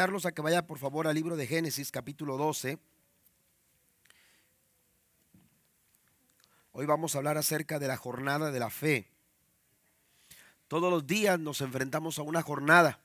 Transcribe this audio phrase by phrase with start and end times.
[0.00, 2.78] invitarlos a que vaya por favor al libro de Génesis capítulo 12.
[6.72, 9.10] Hoy vamos a hablar acerca de la jornada de la fe.
[10.68, 12.98] Todos los días nos enfrentamos a una jornada.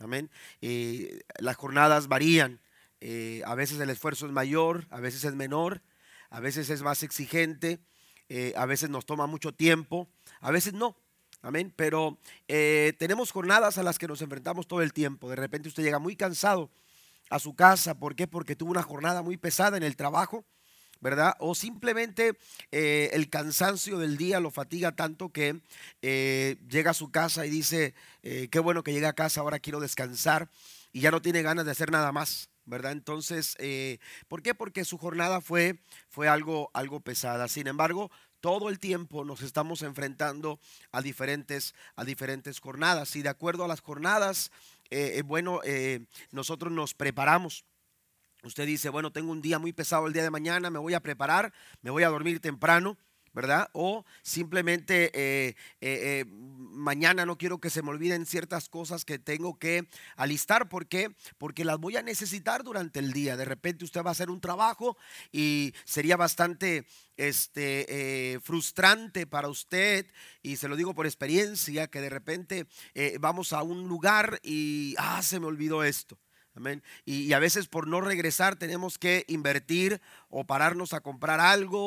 [0.00, 0.28] Amén.
[0.60, 2.58] Eh, las jornadas varían.
[3.00, 5.82] Eh, a veces el esfuerzo es mayor, a veces es menor,
[6.30, 7.78] a veces es más exigente,
[8.28, 10.08] eh, a veces nos toma mucho tiempo,
[10.40, 10.96] a veces no.
[11.44, 11.72] Amén.
[11.76, 15.28] Pero tenemos jornadas a las que nos enfrentamos todo el tiempo.
[15.28, 16.70] De repente usted llega muy cansado
[17.28, 17.94] a su casa.
[17.94, 18.26] ¿Por qué?
[18.26, 20.44] Porque tuvo una jornada muy pesada en el trabajo.
[21.04, 21.34] ¿verdad?
[21.38, 22.38] O simplemente
[22.72, 25.60] eh, el cansancio del día lo fatiga tanto que
[26.00, 29.58] eh, llega a su casa y dice, eh, qué bueno que llegue a casa, ahora
[29.58, 30.48] quiero descansar
[30.92, 32.48] y ya no tiene ganas de hacer nada más.
[32.66, 32.92] ¿verdad?
[32.92, 33.58] Entonces,
[34.26, 34.54] ¿por qué?
[34.54, 37.46] Porque su jornada fue, fue algo, algo pesada.
[37.46, 38.10] Sin embargo,
[38.44, 40.60] todo el tiempo nos estamos enfrentando
[40.92, 43.16] a diferentes, a diferentes jornadas.
[43.16, 44.50] Y de acuerdo a las jornadas,
[45.24, 45.62] bueno,
[46.30, 47.64] nosotros nos preparamos.
[48.42, 51.00] Usted dice, bueno, tengo un día muy pesado el día de mañana, me voy a
[51.00, 52.98] preparar, me voy a dormir temprano,
[53.34, 53.68] ¿verdad?
[53.72, 59.18] O simplemente eh, eh, eh, mañana no quiero que se me olviden ciertas cosas que
[59.18, 60.68] tengo que alistar.
[60.68, 61.14] ¿Por qué?
[61.36, 63.36] Porque las voy a necesitar durante el día.
[63.36, 64.96] De repente usted va a hacer un trabajo
[65.32, 70.06] y sería bastante este, frustrante para usted,
[70.42, 72.66] y se lo digo por experiencia, que de repente
[73.18, 76.18] vamos a un lugar y, ah, se me olvidó esto.
[76.56, 76.84] Amén.
[77.04, 80.00] Y, a veces por no regresar tenemos que invertir
[80.34, 81.78] o pararnos a comprar algo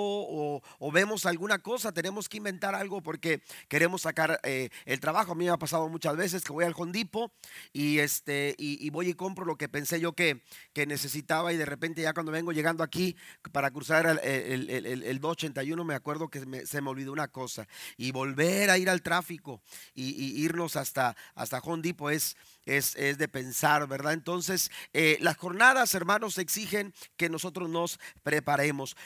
[0.79, 5.33] o, vemos alguna cosa, tenemos que inventar algo porque queremos sacar eh, el trabajo.
[5.33, 7.31] A mí me ha pasado muchas veces que voy al Hondipo
[7.73, 10.41] y, este, y, voy y compro lo que pensé yo que,
[10.73, 13.17] que, necesitaba y de repente ya cuando vengo llegando aquí
[13.51, 18.69] para cruzar el, el, 281 me acuerdo que se me olvidó una cosa y volver
[18.69, 19.61] a ir al tráfico
[19.93, 22.37] y, irnos hasta, hasta Hondipo es
[22.67, 24.13] es, de pensar, ¿verdad?
[24.13, 27.99] Entonces, eh, las jornadas, hermanos, exigen que nosotros nos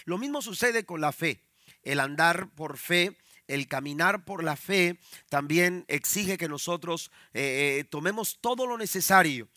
[0.06, 1.44] Lo mismo sucede con la fe.
[1.84, 3.18] El andar por fe
[3.52, 4.98] el caminar por la fe
[5.30, 9.50] también exige que nosotros eh, eh, tomemos todo lo necesario,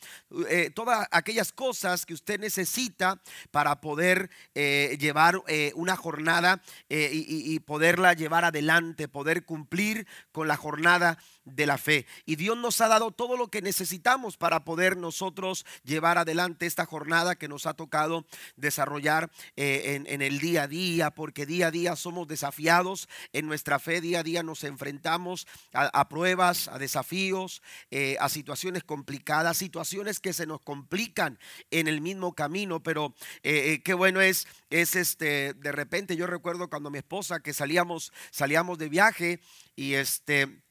[0.74, 3.20] todas aquellas cosas que usted necesita
[3.52, 5.40] para poder llevar
[5.74, 12.06] una jornada y, y, poderla llevar adelante, poder cumplir con la jornada de la fe.
[12.24, 16.86] Y Dios nos ha dado todo lo que necesitamos para poder nosotros llevar adelante esta
[16.86, 21.70] jornada que nos ha tocado desarrollar eh, en, el día a día, porque día a
[21.70, 27.62] día somos desafiados en nuestra fe, día a día nos enfrentamos a, pruebas, a desafíos,
[27.90, 31.38] eh, a situaciones complicadas, situaciones que se nos complican
[31.70, 36.68] en el mismo camino, pero eh, qué bueno es, es este, de repente yo recuerdo
[36.68, 39.40] cuando mi esposa que salíamos, salíamos de viaje
[39.76, 40.63] y este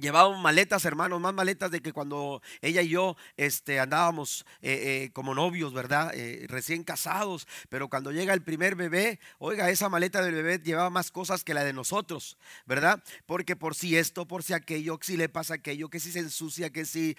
[0.00, 5.10] Llevábamos maletas, hermanos, más maletas de que cuando ella y yo este, andábamos eh, eh,
[5.12, 6.12] como novios, ¿verdad?
[6.14, 7.46] Eh, recién casados.
[7.68, 11.52] Pero cuando llega el primer bebé, oiga, esa maleta del bebé llevaba más cosas que
[11.52, 13.04] la de nosotros, ¿verdad?
[13.26, 16.20] Porque por si esto, por si aquello, que si le pasa aquello, que si se
[16.20, 17.14] ensucia, que si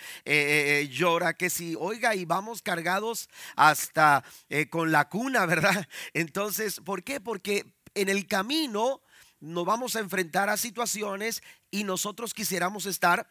[0.90, 4.24] llora, que si, oiga, y vamos cargados hasta
[4.72, 5.88] con la cuna, ¿verdad?
[6.16, 7.22] Entonces, ¿por qué?
[7.22, 9.02] Porque en el camino
[9.44, 13.28] nos vamos a enfrentar a situaciones y nosotros quisiéramos estar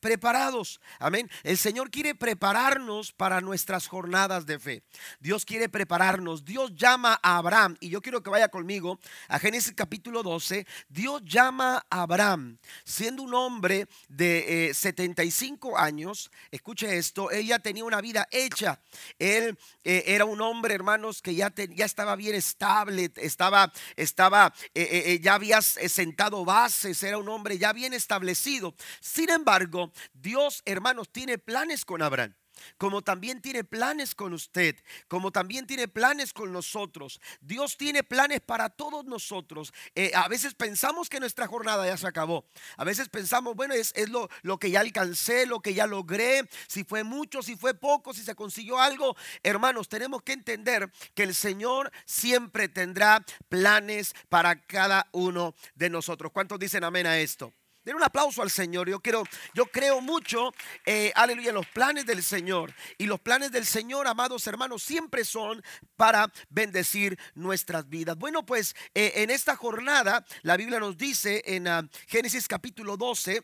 [0.00, 0.80] preparados.
[0.98, 1.30] Amén.
[1.42, 4.82] El Señor quiere prepararnos para nuestras jornadas de fe.
[5.20, 6.44] Dios quiere prepararnos.
[6.44, 7.76] Dios llama a Abraham.
[7.80, 10.66] Y yo quiero que vaya conmigo a Génesis capítulo 12.
[10.88, 16.30] Dios llama a Abraham, siendo un hombre de 75 eh, años.
[16.50, 17.30] Escuche esto.
[17.30, 18.80] Él ya tenía una vida hecha.
[19.18, 23.12] Él eh, era un hombre, hermanos, que ya, ya estaba bien estable.
[23.16, 27.02] Estaba, estaba, eh, ya había sentado bases.
[27.02, 28.74] Era un hombre ya bien establecido.
[29.00, 32.34] Sin embargo, Dios, hermanos, tiene planes con Abraham
[32.78, 34.76] como también tiene planes con usted,
[35.08, 37.20] como también tiene planes con nosotros.
[37.40, 39.72] Dios tiene planes para todos nosotros.
[39.94, 42.46] Eh, a veces pensamos que nuestra jornada ya se acabó.
[42.76, 46.84] A veces pensamos, bueno, es, lo, lo, que ya alcancé, lo que ya logré, si
[46.84, 49.16] fue mucho, si fue poco, si se consiguió algo.
[49.42, 56.32] Hermanos, tenemos que entender que el Señor siempre tendrá planes para cada uno de nosotros.
[56.32, 57.52] ¿Cuántos dicen amén a esto?
[57.84, 58.90] Den un aplauso al Señor.
[58.90, 59.22] Yo, quiero,
[59.54, 60.52] yo creo mucho,
[60.84, 62.74] eh, aleluya, en los planes del Señor.
[62.98, 65.62] Y los planes del Señor, amados hermanos, siempre son
[65.96, 68.18] para bendecir nuestras vidas.
[68.18, 73.42] Bueno, pues eh, en esta jornada, la Biblia nos dice en ah, Génesis capítulo 12.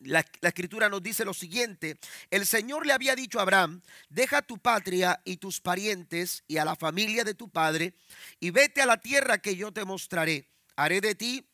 [0.00, 1.98] La, la, escritura nos dice lo siguiente,
[2.28, 3.80] el Señor le había dicho a Abraham,
[4.10, 7.94] deja tu patria y tus parientes y a la familia de tu padre
[8.38, 10.50] y vete a la tierra que yo te mostraré.
[10.76, 11.46] Haré de ti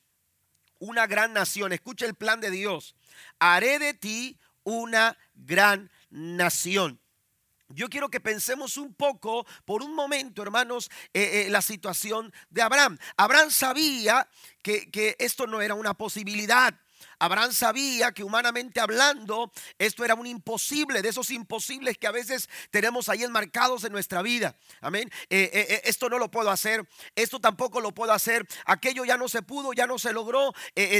[0.80, 1.72] una gran nación.
[1.72, 2.96] Escucha el plan de Dios.
[3.38, 6.98] Haré de ti una gran nación.
[7.68, 12.62] yo quiero que pensemos un poco, por un momento, hermanos, eh, eh, la situación de
[12.62, 12.98] Abraham.
[13.16, 14.28] Abraham sabía
[14.60, 16.74] que, que esto no era una posibilidad.
[17.20, 22.48] Abraham sabía que humanamente hablando esto era un imposible, de esos imposibles que a veces
[22.70, 24.56] tenemos ahí enmarcados en nuestra vida.
[24.80, 25.10] Amén.
[25.28, 26.82] Eh, eh, eh, esto no lo puedo hacer,
[27.14, 30.52] esto tampoco lo puedo hacer, aquello ya no se pudo, ya no se logró,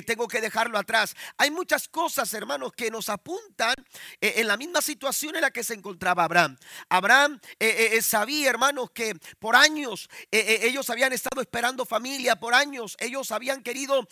[0.06, 1.17] tengo que dejarlo atrás.
[1.38, 3.75] Hay muchas cosas, hermanos, que nos apuntan
[4.20, 6.58] en la misma situación en la que se encontraba Abraham.
[6.90, 7.40] Abraham
[8.02, 14.06] sabía, hermanos, que por años ellos habían estado esperando familia, por años ellos habían querido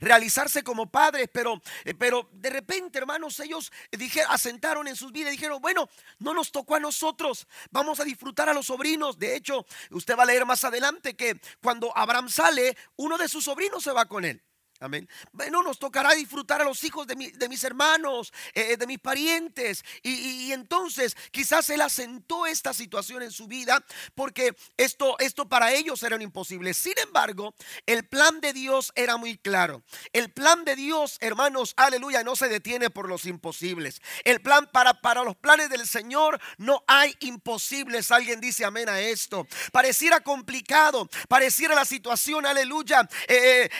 [0.00, 5.32] realizarse como padres pero, eh, pero de repente, hermanos, ellos dijeron, asentaron en sus vidas
[5.32, 5.88] y dijeron, bueno,
[6.18, 9.18] no nos tocó a nosotros, vamos a disfrutar a los sobrinos.
[9.18, 13.44] De hecho, usted va a leer más adelante que cuando Abraham sale, uno de sus
[13.44, 14.42] sobrinos se va con él.
[14.80, 15.08] Amén.
[15.32, 19.84] Bueno, nos tocará disfrutar a los hijos de, mis hermanos, eh, eh, de mis parientes.
[20.02, 23.84] Y, entonces quizás él asentó esta situación en su vida
[24.14, 26.74] porque esto, esto para ellos era imposible.
[26.74, 27.54] Sin embargo,
[27.86, 29.84] el plan de Dios era muy claro.
[30.12, 34.02] El plan de Dios, hermanos, aleluya, no se detiene por los imposibles.
[34.24, 38.10] El plan para, para los planes del Señor no hay imposibles.
[38.10, 39.46] Alguien dice amén a esto.
[39.70, 43.70] Pareciera complicado, pareciera la situación, aleluya, eh,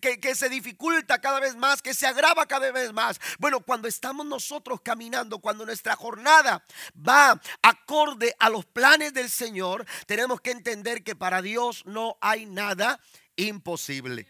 [0.00, 3.20] que se dificulta cada vez más, que se agrava cada vez más.
[3.38, 6.64] Bueno, cuando estamos nosotros caminando, cuando nuestra jornada
[6.96, 12.46] va acorde a los planes del Señor, tenemos que entender que para Dios no hay
[12.46, 13.00] nada
[13.36, 14.26] imposible.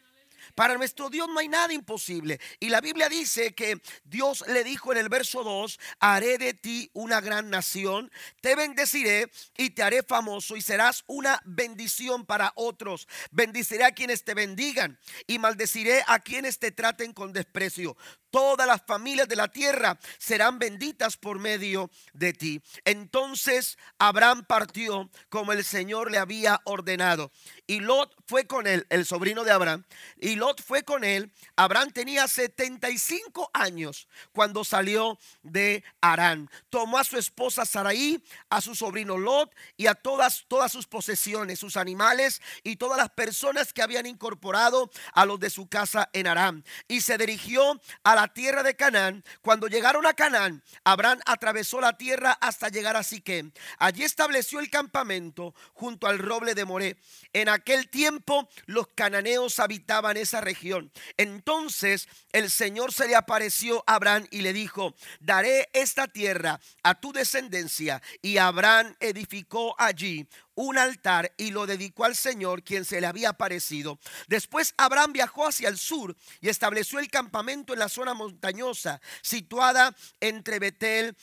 [0.58, 2.40] Para nuestro Dios no hay nada imposible.
[2.58, 6.90] Y la Biblia dice que Dios le dijo en el verso 2, haré de ti
[6.94, 8.10] una gran nación,
[8.40, 13.06] te bendeciré y te haré famoso y serás una bendición para otros.
[13.30, 17.96] Bendiciré a quienes te bendigan y maldeciré a quienes te traten con desprecio.
[18.30, 22.60] Todas las familias de la tierra serán benditas por medio de ti.
[22.84, 27.30] Entonces Abraham partió como el Señor le había ordenado.
[27.70, 29.84] Y Lot fue con él, el sobrino de Abraham.
[30.18, 31.30] Y Lot fue con él.
[31.54, 36.50] Abraham tenía 75 años cuando salió de Arán.
[36.70, 41.58] Tomó a su esposa Saraí, a su sobrino Lot y a todas, todas sus posesiones,
[41.58, 46.26] sus animales y todas las personas que habían incorporado a los de su casa en
[46.26, 46.64] Arán.
[46.88, 49.22] Y se dirigió a la tierra de Canaán.
[49.42, 53.52] Cuando llegaron a Canaán, Abraham atravesó la tierra hasta llegar a Siquem.
[53.78, 56.96] Allí estableció el campamento junto al roble de Moré.
[57.34, 60.90] En aquel tiempo los cananeos habitaban esa región.
[61.16, 66.94] Entonces el Señor se le apareció a Abraham y le dijo, daré esta tierra a
[66.94, 68.02] tu descendencia.
[68.22, 73.30] Y Abraham edificó allí un altar y lo dedicó al Señor quien se le había
[73.30, 74.00] aparecido.
[74.26, 79.94] Después Abraham viajó hacia el sur y estableció el campamento en la zona montañosa situada
[80.20, 81.16] entre Betel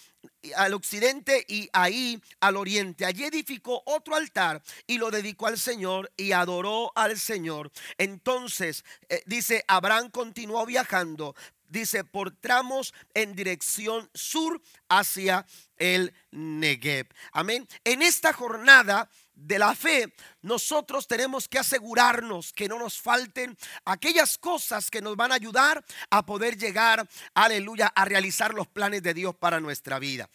[0.55, 3.05] al occidente y ahí al oriente.
[3.05, 7.71] Allí edificó otro altar y lo dedicó al Señor y adoró al Señor.
[7.97, 11.35] Entonces, eh, dice, Abraham continuó viajando,
[11.67, 15.45] dice, por tramos en dirección sur hacia
[15.77, 17.07] el Negev.
[17.31, 17.67] Amén.
[17.83, 20.13] En esta jornada de la fe,
[20.45, 25.83] nosotros tenemos que asegurarnos que no nos falten aquellas cosas que nos van a ayudar
[26.11, 30.29] a poder llegar, aleluya, a realizar los planes de Dios para nuestra vida.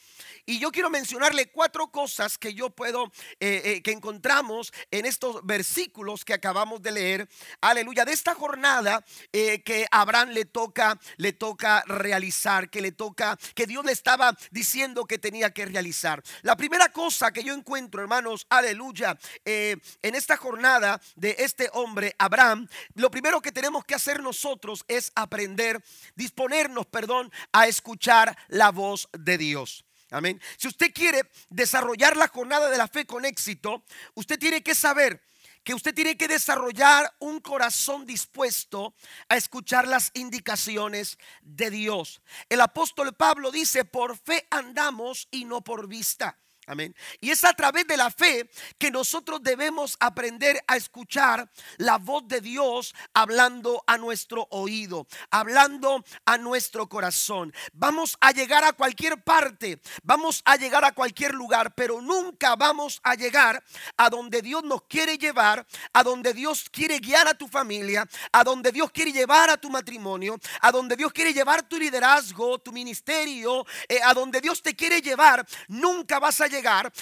[0.47, 5.47] Y yo quiero mencionarle cuatro cosas que yo puedo, eh, eh, que encontramos en estos
[5.47, 7.29] versículos que acabamos de leer,
[7.61, 13.39] aleluya, de esta jornada eh, que Abraham le toca, le toca realizar, que le toca,
[13.55, 16.21] que Dios le estaba diciendo que tenía que realizar.
[16.43, 19.17] La primera cosa que yo encuentro, hermanos, aleluya,
[20.03, 25.13] en esta jornada de este hombre, Abraham, lo primero que tenemos que hacer nosotros es
[25.15, 25.83] aprender,
[26.15, 29.85] disponernos, perdón, a escuchar la voz de Dios.
[30.11, 30.41] Amén.
[30.57, 35.23] Si usted quiere desarrollar la jornada de la fe con éxito, usted tiene que saber
[35.63, 38.95] que usted tiene que desarrollar un corazón dispuesto
[39.29, 42.23] a escuchar las indicaciones de Dios.
[42.49, 46.39] El apóstol Pablo dice, por fe andamos y no por vista.
[46.71, 46.95] Amén.
[47.21, 48.49] Y es a través de la fe
[48.79, 56.05] que nosotros debemos aprender a escuchar la voz de Dios hablando a nuestro oído, hablando
[56.25, 57.53] a nuestro corazón.
[57.73, 63.01] Vamos a llegar a cualquier parte, vamos a llegar a cualquier lugar, pero nunca vamos
[63.03, 63.65] a llegar
[63.97, 68.45] a donde Dios nos quiere llevar, a donde Dios quiere guiar a tu familia, a
[68.45, 72.71] donde Dios quiere llevar a tu matrimonio, a donde Dios quiere llevar tu liderazgo, tu
[72.71, 75.45] ministerio, eh, a donde Dios te quiere llevar.
[75.67, 76.60] Nunca vas a llegar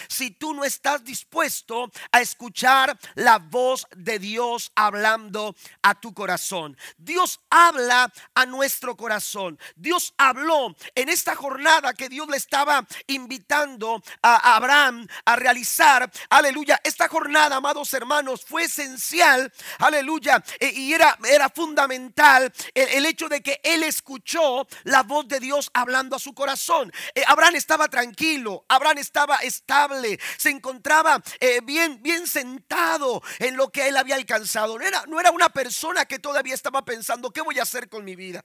[0.08, 6.76] si tú no estás dispuesto a escuchar la voz de Dios hablando a tu corazón.
[6.96, 9.58] Dios habla a nuestro corazón.
[9.76, 16.10] Dios habló en esta jornada que Dios le estaba invitando a Abraham a realizar.
[16.30, 16.80] Aleluya.
[16.84, 19.52] Esta jornada, amados hermanos, fue esencial.
[19.78, 20.42] Aleluya.
[20.60, 25.40] E, y era, era fundamental el, el hecho de que él escuchó la voz de
[25.40, 26.92] Dios hablando a su corazón.
[27.14, 33.70] Eh, Abraham estaba tranquilo, Abraham estaba estable, se encontraba eh, bien, bien sentado en lo
[33.70, 34.78] que él había alcanzado.
[34.78, 38.04] No era, no era una persona que todavía estaba pensando, ¿qué voy a hacer con
[38.04, 38.44] mi vida?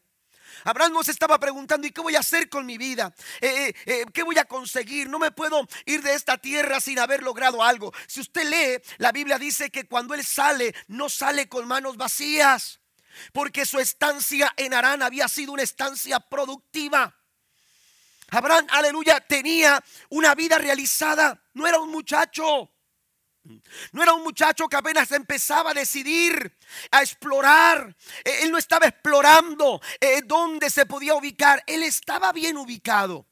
[0.63, 3.13] Abraham no se estaba preguntando, ¿y qué voy a hacer con mi vida?
[3.41, 3.73] Eh,
[4.13, 5.09] ¿Qué voy a conseguir?
[5.09, 7.91] No me puedo ir de esta tierra sin haber logrado algo.
[8.07, 12.79] Si usted lee, la Biblia dice que cuando él sale, no sale con manos vacías,
[13.31, 17.15] porque su estancia en Arán había sido una estancia productiva.
[18.33, 21.39] Abraham, aleluya, tenía una vida realizada.
[21.53, 22.71] No era un muchacho.
[23.91, 26.57] No era un muchacho que apenas empezaba a decidir,
[26.89, 27.95] a explorar.
[28.23, 31.63] E, él no estaba explorando eh, dónde se podía ubicar.
[31.67, 33.27] Él estaba bien ubicado.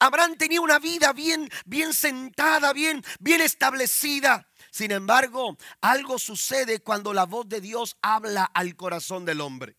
[0.00, 4.48] Abraham tenía una vida bien, bien sentada, bien, bien establecida.
[4.72, 9.76] Sin embargo, algo sucede cuando la voz de Dios habla al corazón del hombre.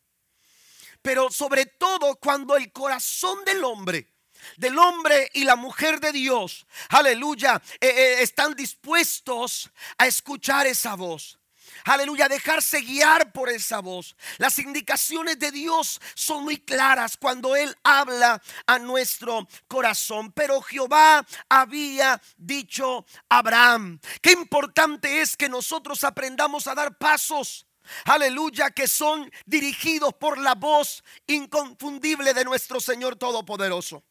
[1.02, 4.19] Pero sobre todo cuando el corazón del hombre
[4.58, 10.96] del hombre y la mujer de Dios, aleluya, eh, eh, están dispuestos a escuchar esa
[10.96, 11.40] voz.
[11.86, 14.16] Aleluya, dejarse guiar por esa voz.
[14.38, 20.32] Las indicaciones de Dios son muy claras cuando Él habla a nuestro corazón.
[20.32, 27.66] Pero Jehová había dicho a Abraham, qué importante es que nosotros aprendamos a dar pasos.
[28.06, 34.04] Aleluya, que son dirigidos por la voz inconfundible de nuestro Señor Todopoderoso.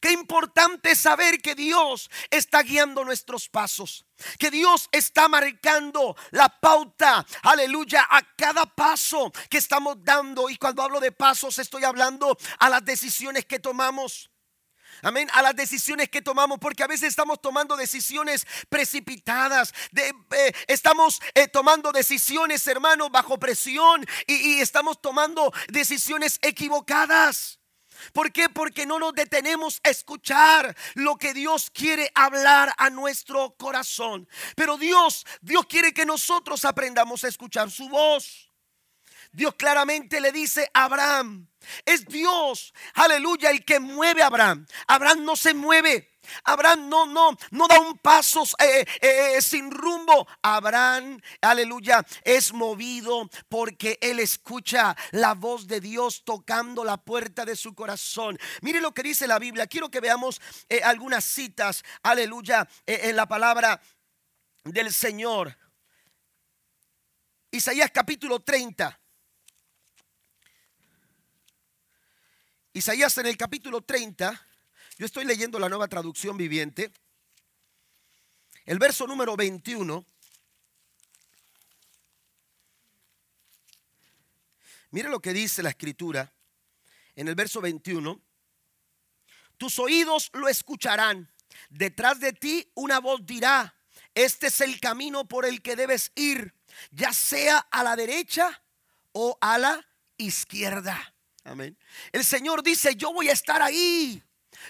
[0.00, 4.04] Qué importante saber que Dios está guiando nuestros pasos.
[4.38, 10.48] Que Dios está marcando la pauta, aleluya, a cada paso que estamos dando.
[10.48, 14.30] Y cuando hablo de pasos estoy hablando a las decisiones que tomamos.
[15.02, 15.28] Amén.
[15.34, 19.74] A las decisiones que tomamos, porque a veces estamos tomando decisiones precipitadas.
[19.94, 27.60] Eh, estamos eh, tomando decisiones, hermanos, bajo presión y estamos tomando decisiones equivocadas.
[28.12, 28.48] ¿Por qué?
[28.48, 34.28] Porque no nos detenemos a escuchar lo que Dios quiere hablar a nuestro corazón.
[34.54, 38.50] Pero Dios, Dios quiere que nosotros aprendamos a escuchar su voz.
[39.32, 41.46] Dios claramente le dice a Abraham,
[41.84, 44.66] es Dios, aleluya, el que mueve a Abraham.
[44.86, 49.70] Abraham no se mueve Abraham no, no, no da un paso eh, eh, eh, sin
[49.70, 50.26] rumbo.
[50.42, 57.56] Abraham, aleluya, es movido porque él escucha la voz de Dios tocando la puerta de
[57.56, 58.38] su corazón.
[58.62, 59.66] Mire lo que dice la Biblia.
[59.66, 60.40] Quiero que veamos
[60.84, 63.80] algunas citas, aleluya, en la palabra
[64.64, 65.56] del Señor.
[67.50, 69.00] Isaías capítulo 30.
[72.74, 74.45] Isaías en el capítulo 30
[74.98, 76.90] yo estoy leyendo la nueva traducción viviente.
[78.64, 80.04] El verso número 21.
[84.90, 86.32] Mire lo que dice la escritura
[87.14, 88.18] en el verso 21.
[89.58, 91.30] Tus oídos lo escucharán.
[91.68, 93.74] Detrás de ti una voz dirá,
[94.14, 96.54] este es el camino por el que debes ir,
[96.90, 98.62] ya sea a la derecha
[99.12, 99.86] o a la
[100.16, 101.14] izquierda.
[101.44, 101.76] Amén.
[102.12, 104.22] El Señor dice, yo voy a estar ahí.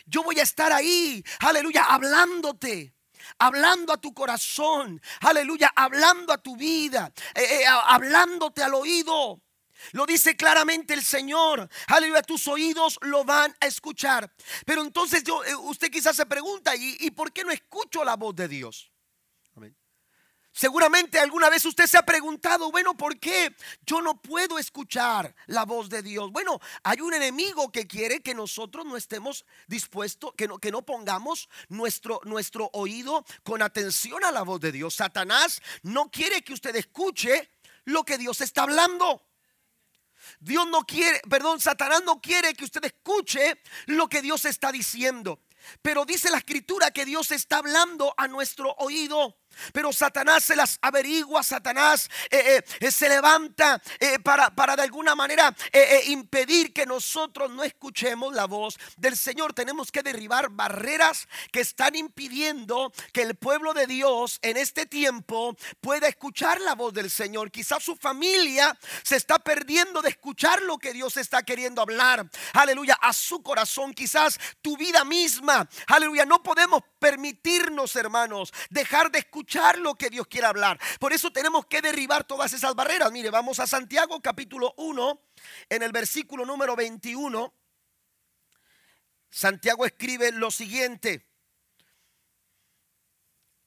[0.05, 2.97] Yo voy a estar ahí, aleluya, hablándote
[3.39, 9.43] hablando a tu corazón, aleluya, hablando a tu vida, eh, eh, hablándote al oído.
[9.93, 11.69] Lo dice claramente el Señor.
[11.89, 14.33] Aleluya, tus oídos lo van a escuchar.
[14.65, 18.17] Pero entonces yo, eh, usted quizás se pregunta, ¿y, ¿y por qué no escucho la
[18.17, 18.91] voz de Dios?
[20.57, 25.67] Seguramente alguna vez usted se ha preguntado, bueno, ¿por qué yo no puedo escuchar la
[25.67, 26.33] voz de Dios?
[26.33, 30.81] Bueno, hay un enemigo que quiere que nosotros no estemos dispuestos, que no, que no
[30.81, 34.95] pongamos nuestro, nuestro oído con atención a la voz de Dios.
[34.95, 37.51] Satanás no quiere que usted escuche
[37.85, 39.21] lo que Dios está hablando.
[40.41, 45.39] Dios no quiere, perdón, Satanás no quiere que usted escuche lo que Dios está diciendo.
[45.83, 49.37] Pero dice la escritura que Dios está hablando a nuestro oído.
[49.73, 55.15] Pero Satanás se las averigua, Satanás eh, eh, se levanta eh, para, para, de alguna
[55.15, 55.55] manera
[56.07, 59.53] impedir que nosotros no escuchemos la voz del Señor.
[59.53, 65.57] Tenemos que derribar barreras que están impidiendo que el pueblo de Dios en este tiempo
[65.81, 67.51] pueda escuchar la voz del Señor.
[67.51, 72.29] Quizás su familia se está perdiendo de escuchar lo que Dios está queriendo hablar.
[72.53, 73.93] Aleluya, a su corazón.
[73.95, 75.69] Quizás tu vida misma.
[75.87, 79.46] Aleluya, no podemos permitirnos, hermanos, dejar de escuchar
[79.79, 80.79] lo que Dios quiere hablar.
[80.99, 83.11] Por eso tenemos que derribar todas esas barreras.
[83.13, 85.21] Mire, vamos a Santiago capítulo 1,
[85.71, 87.53] en el versículo número 21.
[89.31, 91.27] Santiago escribe lo siguiente.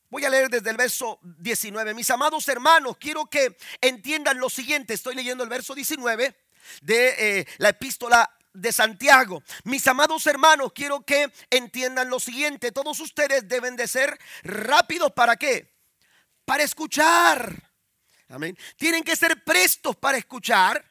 [0.10, 1.94] Voy a leer desde el verso 19.
[1.94, 4.96] Mis amados hermanos, quiero que entiendan lo siguiente.
[4.96, 6.36] Estoy leyendo el verso 19
[6.82, 9.44] de eh, la epístola de Santiago.
[9.64, 12.72] Mis amados hermanos, quiero que entiendan lo siguiente.
[12.72, 15.74] Todos ustedes deben de ser rápidos para qué?
[16.46, 17.72] Para escuchar.
[18.30, 18.58] Amén.
[18.78, 20.84] Tienen que ser prestos para escuchar.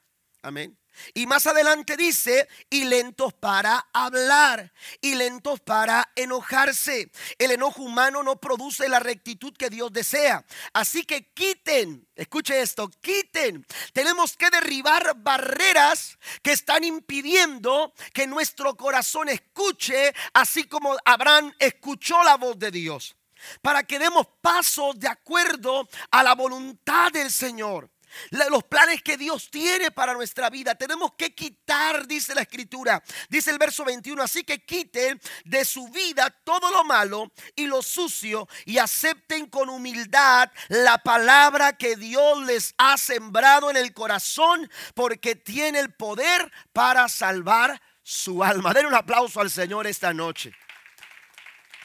[0.42, 0.76] Amén.
[1.14, 7.10] Y más adelante dice, y lentos para hablar, y lentos para enojarse.
[7.38, 10.44] El enojo humano no produce la rectitud que Dios desea.
[10.72, 13.66] Así que quiten, escuche esto, quiten.
[13.92, 22.22] Tenemos que derribar barreras que están impidiendo que nuestro corazón escuche, así como Abraham escuchó
[22.22, 23.14] la voz de Dios.
[23.62, 27.88] Para que demos pasos de acuerdo a la voluntad del Señor
[28.30, 30.74] los planes que Dios tiene para nuestra vida.
[30.74, 35.88] Tenemos que quitar, dice la escritura, dice el verso 21, así que quiten de su
[35.88, 42.44] vida todo lo malo y lo sucio y acepten con humildad la palabra que Dios
[42.44, 48.72] les ha sembrado en el corazón porque tiene el poder para salvar su alma.
[48.72, 50.52] Den un aplauso al Señor esta noche.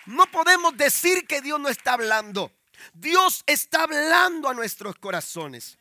[0.05, 2.51] No podemos decir que Dios no está hablando.
[2.93, 5.77] Dios está hablando a nuestros corazones.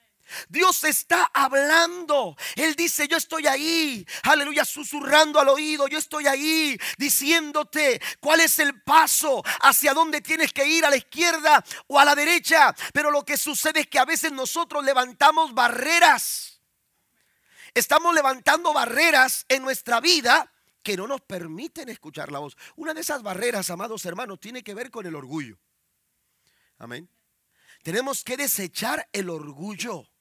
[0.49, 2.37] Dios está hablando.
[2.57, 4.07] Él dice, yo estoy ahí.
[4.25, 5.89] Aleluya, susurrando al oído.
[5.89, 10.97] Yo estoy ahí diciéndote cuál es el paso, hacia dónde tienes que ir, a la
[10.97, 12.75] izquierda o a la derecha.
[12.93, 16.61] Pero lo que sucede es que a veces nosotros levantamos barreras.
[17.75, 20.51] Estamos levantando barreras en nuestra vida
[20.83, 22.57] que no nos permiten escuchar la voz.
[22.77, 25.59] Una de esas barreras, amados hermanos, tiene que ver con el orgullo.
[26.79, 27.09] Amén.
[27.83, 30.12] Tenemos que desechar el orgullo.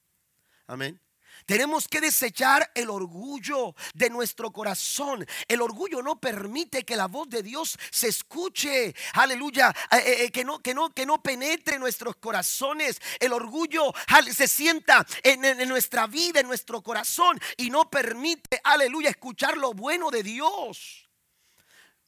[0.71, 0.97] Amén.
[1.45, 5.27] Tenemos que desechar el orgullo de nuestro corazón.
[5.49, 8.95] El orgullo no permite que la voz de Dios se escuche.
[9.15, 9.75] Aleluya.
[9.91, 13.01] Eh, eh, eh, que, no, que, no, que no penetre en nuestros corazones.
[13.19, 13.93] El orgullo
[14.33, 17.37] se sienta en, en nuestra vida, en nuestro corazón.
[17.57, 21.09] Y no permite, aleluya, escuchar lo bueno de Dios.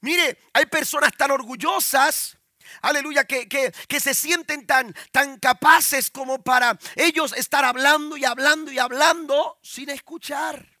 [0.00, 2.38] Mire, hay personas tan orgullosas
[2.82, 8.70] Aleluya, que, que, se sienten tan, tan capaces como para ellos estar hablando y hablando
[8.70, 10.78] y hablando sin escuchar.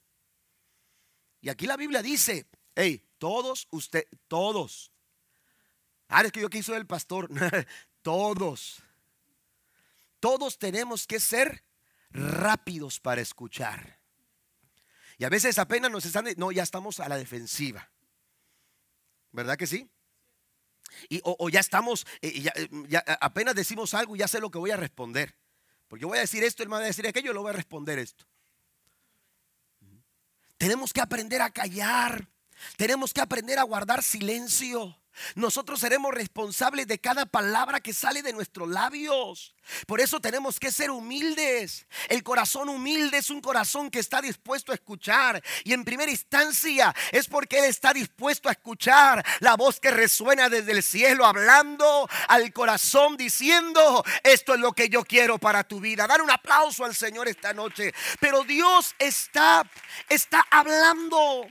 [1.40, 4.92] Y aquí la Biblia dice, hey, todos, usted, todos.
[6.08, 7.28] Ah, es que yo quiso el pastor.
[8.02, 8.82] todos.
[10.20, 11.64] Todos tenemos que ser
[12.10, 13.98] rápidos para escuchar.
[15.18, 17.90] Y a veces apenas nos están, no, ya estamos a la defensiva.
[19.32, 19.90] ¿Verdad que sí?
[21.22, 24.58] O, ya estamos, eh, ya, eh, ya, apenas decimos algo y ya sé lo que
[24.58, 25.34] voy a responder.
[25.88, 27.54] Porque yo voy a decir esto, él me va a decir aquello, lo voy a
[27.54, 28.26] responder esto.
[30.56, 32.28] Tenemos que aprender a callar.
[32.76, 34.96] Tenemos que aprender a guardar silencio.
[35.34, 39.54] Nosotros seremos responsables de cada palabra que sale de nuestros labios.
[39.86, 41.86] Por eso tenemos que ser humildes.
[42.08, 45.42] El corazón humilde es un corazón que está dispuesto a escuchar.
[45.64, 50.48] Y en primera instancia es porque Él está dispuesto a escuchar la voz que resuena
[50.48, 55.80] desde el cielo hablando al corazón diciendo, esto es lo que yo quiero para tu
[55.80, 56.06] vida.
[56.06, 57.94] Dar un aplauso al Señor esta noche.
[58.20, 59.68] Pero Dios está,
[60.08, 61.48] está hablando.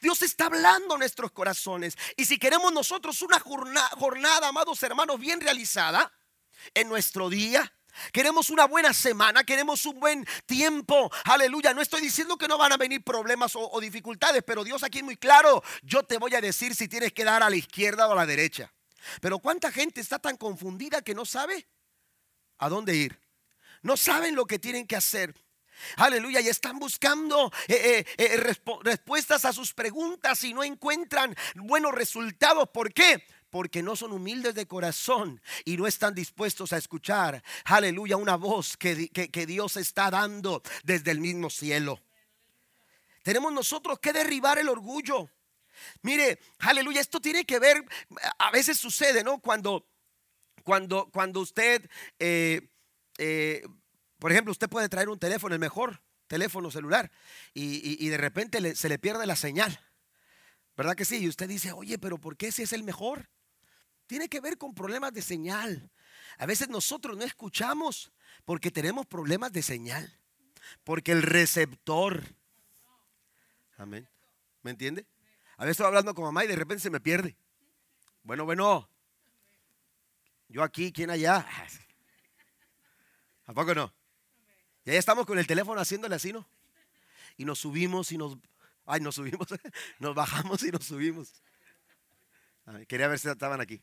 [0.00, 1.96] Dios está hablando nuestros corazones.
[2.16, 6.12] Y si queremos nosotros una jornada, amados hermanos, bien realizada
[6.74, 7.72] en nuestro día,
[8.12, 11.10] Queremos una buena semana, queremos un buen tiempo.
[11.24, 11.74] Aleluya.
[11.74, 14.98] No estoy diciendo que no van a venir problemas o, o, dificultades, pero Dios aquí
[14.98, 15.62] es muy claro.
[15.82, 18.26] Yo te voy a decir si tienes que dar a la izquierda o a la
[18.26, 18.72] derecha.
[19.20, 21.66] Pero ¿cuánta gente está tan confundida que no sabe
[22.58, 23.20] a dónde ir?
[23.82, 25.34] No saben lo que tienen que hacer.
[25.96, 31.92] Aleluya, y están buscando eh, eh, eh, respuestas a sus preguntas y no encuentran buenos
[31.92, 32.68] resultados.
[32.70, 33.24] ¿Por qué?
[33.50, 38.76] Porque no son humildes de corazón y no están dispuestos a escuchar, aleluya, una voz
[38.76, 42.00] que, que Dios está dando desde el mismo cielo.
[43.22, 45.30] Tenemos nosotros que derribar el orgullo.
[46.02, 47.84] Mire, aleluya, esto tiene que ver,
[48.38, 49.38] a veces sucede, ¿no?
[49.38, 49.86] Cuando
[50.68, 51.88] cuando, cuando usted,
[52.18, 52.60] eh,
[53.16, 53.66] eh,
[54.18, 57.10] por ejemplo, usted puede traer un teléfono, el mejor teléfono celular,
[57.54, 59.80] y, de repente se le pierde la señal.
[60.76, 61.18] ¿Verdad que sí?
[61.18, 63.28] Y usted dice, oye, pero ¿por qué si es el mejor?
[64.06, 65.90] Tiene que ver con problemas de señal.
[66.38, 68.12] A veces nosotros no escuchamos
[68.44, 70.18] porque tenemos problemas de señal.
[70.84, 72.22] Porque el receptor.
[73.76, 74.08] Amén.
[74.62, 75.06] ¿Me entiende?
[75.56, 77.36] A veces estoy hablando con mamá y de repente se me pierde.
[78.22, 78.88] Bueno, bueno.
[80.48, 81.46] Yo aquí, ¿quién allá?
[83.46, 83.92] ¿A poco no?
[84.88, 86.48] Y ahí estamos con el teléfono haciéndole así, ¿no?
[87.36, 88.38] Y nos subimos y nos...
[88.86, 89.46] Ay, nos subimos.
[89.98, 91.28] Nos bajamos y nos subimos.
[92.88, 93.82] quería ver si estaban aquí.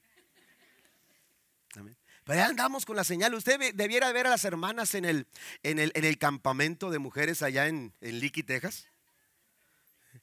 [2.24, 3.36] Pero ya andamos con la señal.
[3.36, 5.28] Usted debiera ver a las hermanas en el,
[5.62, 8.88] en el, en el campamento de mujeres allá en, en Texas.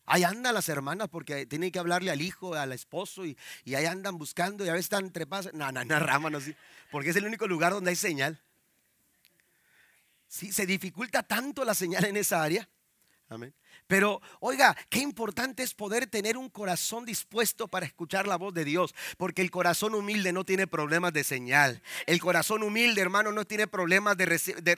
[0.04, 3.86] Ahí andan las hermanas porque tienen que hablarle al hijo, al esposo y, y ahí
[3.86, 5.54] andan buscando y a veces están trepadas.
[5.54, 6.40] No, no, no, rama, no,
[6.90, 8.42] porque es el único lugar donde hay señal.
[10.32, 12.66] Sí, se dificulta tanto la señal en esa área.
[13.28, 13.54] Amén.
[13.86, 18.64] Pero oiga, qué importante es poder tener un corazón dispuesto para escuchar la voz de
[18.64, 21.82] Dios, porque el corazón humilde no tiene problemas de señal.
[22.06, 24.16] El corazón humilde, hermano, no tiene problemas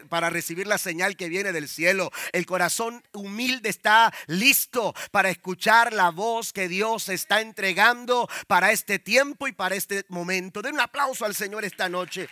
[0.09, 2.11] para recibir la señal que viene del cielo.
[2.33, 8.99] El corazón humilde está listo para escuchar la voz que Dios está entregando para este
[8.99, 10.63] tiempo y para este momento.
[10.63, 12.29] Den un aplauso al Señor esta noche.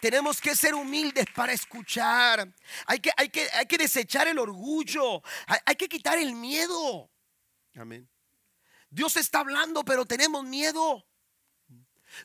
[0.00, 2.52] Tenemos que ser humildes para escuchar.
[2.86, 5.22] Hay que, hay que, hay que desechar el orgullo.
[5.46, 7.10] Hay, hay que quitar el miedo.
[7.74, 8.08] Amén.
[8.90, 11.04] Dios está hablando, pero tenemos miedo.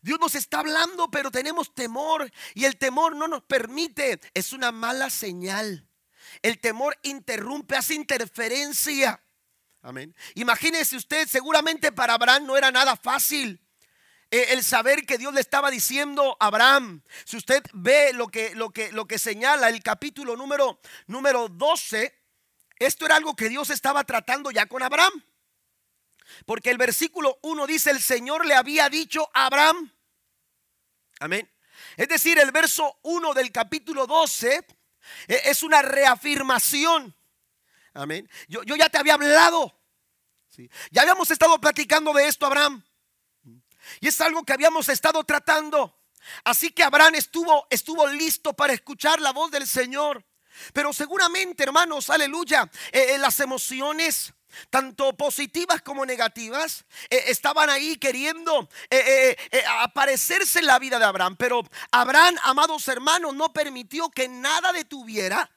[0.01, 2.31] Dios nos está hablando, pero tenemos temor.
[2.53, 4.19] Y el temor no nos permite.
[4.33, 5.87] Es una mala señal.
[6.41, 9.21] El temor interrumpe, hace interferencia.
[9.81, 10.15] Amén.
[10.35, 13.59] Imagínese usted, seguramente para Abraham no era nada fácil.
[14.33, 17.03] Eh, el saber que Dios le estaba diciendo a Abraham.
[17.23, 22.19] Si usted ve lo que, lo que, lo que señala el capítulo número, número 12,
[22.77, 25.23] esto era algo que Dios estaba tratando ya con Abraham.
[26.47, 29.93] Porque el versículo 1 dice, el Señor le había dicho a Abraham.
[31.19, 31.47] Amén.
[31.95, 34.65] Es decir, el verso 1 del capítulo 12
[35.27, 37.15] eh, es una reafirmación.
[37.93, 38.27] Amén.
[38.47, 39.79] Yo, yo ya te había hablado.
[40.89, 42.83] Ya habíamos estado platicando de esto, Abraham.
[43.99, 45.99] Y es algo que habíamos estado tratando.
[46.43, 50.25] Así que Abraham estuvo, estuvo listo para escuchar la voz del Señor.
[50.71, 54.33] Pero seguramente, hermanos, aleluya, eh, eh, las emociones,
[54.69, 58.69] tanto positivas como negativas, eh, estaban ahí queriendo
[59.79, 61.35] aparecerse en la vida de Abraham.
[61.37, 65.49] Pero Abraham, amados hermanos, no permitió que nada detuviera,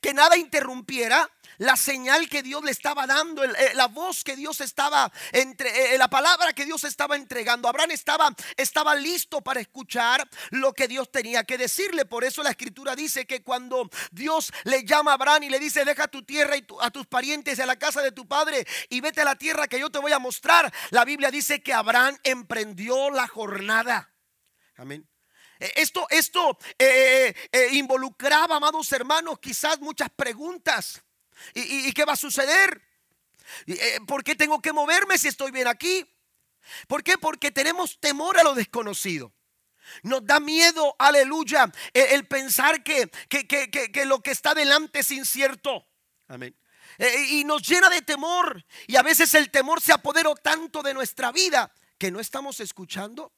[0.00, 4.60] que nada interrumpiera la señal que Dios le estaba dando, eh, la voz que Dios
[4.60, 7.68] estaba entre, eh, la palabra que Dios estaba entregando.
[7.68, 12.04] Abraham estaba, estaba listo para escuchar lo que Dios tenía que decirle.
[12.04, 15.84] Por eso la escritura dice que cuando Dios le llama a Abraham y le dice,
[15.84, 19.00] deja tu tierra y a tus parientes y a la casa de tu padre y
[19.00, 22.18] vete a la tierra que yo te voy a mostrar, la Biblia dice que Abraham
[22.22, 24.12] emprendió la jornada.
[24.76, 25.08] Amén.
[25.58, 26.58] Eh, esto, esto
[27.72, 31.02] involucraba, amados hermanos, quizás muchas preguntas.
[31.54, 32.82] ¿Y, qué va a suceder?
[33.66, 36.06] Eh, ¿Por qué tengo que moverme si estoy bien aquí?
[36.86, 37.18] ¿Por qué?
[37.18, 39.32] Porque tenemos temor a lo desconocido.
[40.02, 45.86] Nos da miedo, aleluya, el, pensar que, que, lo que está delante es incierto.
[46.28, 46.56] Amén.
[46.98, 48.64] E, y nos llena de temor.
[48.86, 53.32] Y a veces el temor se apoderó tanto de nuestra vida que no estamos escuchando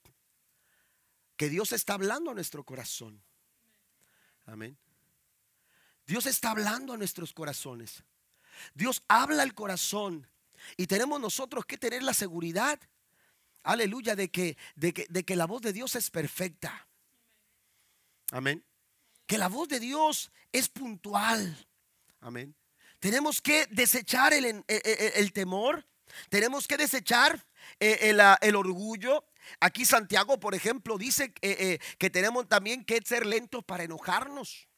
[1.36, 3.22] que Dios está hablando a nuestro corazón.
[4.46, 4.78] Amén.
[6.06, 8.04] Dios está hablando a nuestros corazones.
[8.74, 10.28] Dios habla al corazón.
[10.76, 12.78] Y tenemos nosotros que tener la seguridad,
[13.62, 16.88] aleluya, de que, de que, de que la voz de Dios es perfecta.
[18.30, 18.64] Amén.
[19.26, 21.66] Que la voz de Dios es puntual.
[22.20, 22.54] Amén.
[22.98, 25.86] Tenemos que desechar el, el, temor.
[26.30, 27.46] Tenemos que desechar
[27.78, 29.26] el, orgullo.
[29.60, 34.68] Aquí Santiago, por ejemplo, dice eh, que tenemos también que ser lentos para enojarnos.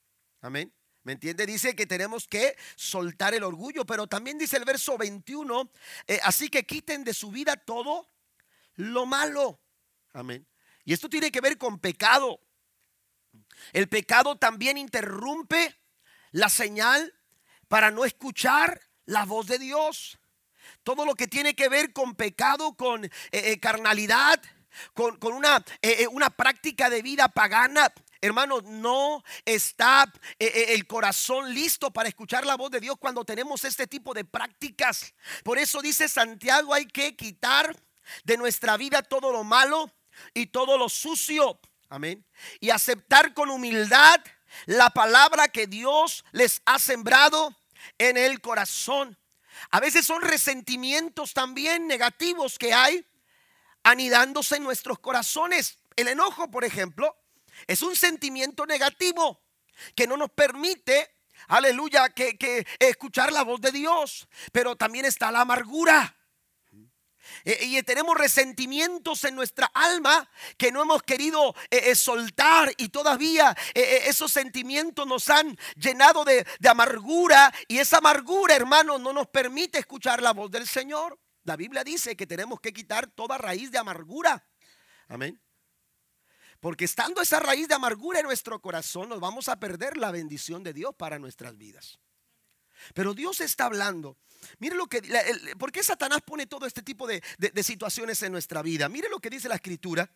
[0.41, 0.73] Amén.
[1.07, 1.47] ¿Me entiende?
[1.47, 5.71] Dice que tenemos que soltar el orgullo, pero también dice el verso 21,
[6.09, 8.11] eh, así que quiten de su vida todo
[8.75, 9.61] lo malo.
[10.15, 10.45] Amén.
[10.85, 12.41] Y esto tiene que ver con pecado.
[13.73, 15.77] El pecado también interrumpe
[16.33, 17.15] la señal
[17.69, 20.19] para no escuchar la voz de Dios.
[20.83, 24.43] Todo lo que tiene que ver con pecado, con eh, eh, carnalidad,
[24.93, 25.65] con, una,
[26.11, 27.93] una práctica de vida pagana,
[28.27, 33.25] Hermanos, no está eh, eh, el corazón listo para escuchar la voz de Dios cuando
[33.25, 35.15] tenemos este tipo de prácticas.
[35.45, 37.77] Por eso dice Santiago, hay que quitar
[38.25, 39.93] de nuestra vida todo lo malo
[40.35, 41.61] y todo lo sucio.
[41.89, 42.27] Amén.
[42.59, 44.21] Y aceptar con humildad
[44.65, 47.57] la palabra que Dios les ha sembrado
[47.99, 49.17] en el corazón.
[49.71, 53.07] A veces son resentimientos también negativos que hay
[53.85, 55.79] anidándose en nuestros corazones.
[55.95, 57.17] El enojo, por ejemplo,
[57.67, 59.43] es un sentimiento negativo
[59.95, 61.17] que no nos permite,
[61.49, 64.29] aleluya, que, escuchar la voz de Dios.
[64.53, 66.17] Pero también está la amargura.
[67.45, 72.91] Eh, y tenemos resentimientos en nuestra alma que no hemos querido eh, eh, soltar y
[72.91, 79.27] todavía esos sentimientos nos han llenado de, de amargura y esa amargura, hermano, no nos
[79.27, 81.19] permite escuchar la voz del Señor.
[81.43, 84.49] La Biblia dice que tenemos que quitar toda raíz de amargura.
[85.09, 85.41] Amén.
[86.67, 90.65] Porque estando esa raíz de amargura en nuestro corazón, nos vamos a perder la bendición
[90.65, 92.01] de Dios para nuestras vidas.
[92.93, 94.19] Pero Dios está hablando.
[94.59, 95.01] Mire lo que,
[95.61, 97.23] ¿por qué Satanás pone todo este tipo de,
[97.63, 98.89] situaciones en nuestra vida?
[98.89, 100.11] Mire lo que dice la escritura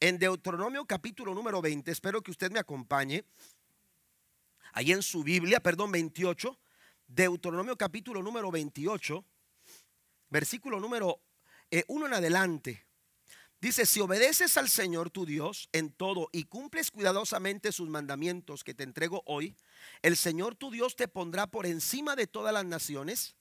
[0.00, 1.90] en Deuteronomio capítulo número 20.
[1.90, 3.26] Espero que usted me acompañe.
[4.72, 6.58] Ahí en su Biblia, perdón, 28.
[7.06, 9.22] Deuteronomio capítulo número 28,
[10.30, 11.20] versículo número
[11.70, 12.86] 1 eh, en adelante.
[13.62, 18.74] Dice, si obedeces al Señor tu Dios en todo y cumples cuidadosamente sus mandamientos que
[18.74, 19.54] te entrego hoy,
[20.02, 23.36] el Señor tu Dios te pondrá por encima de todas las naciones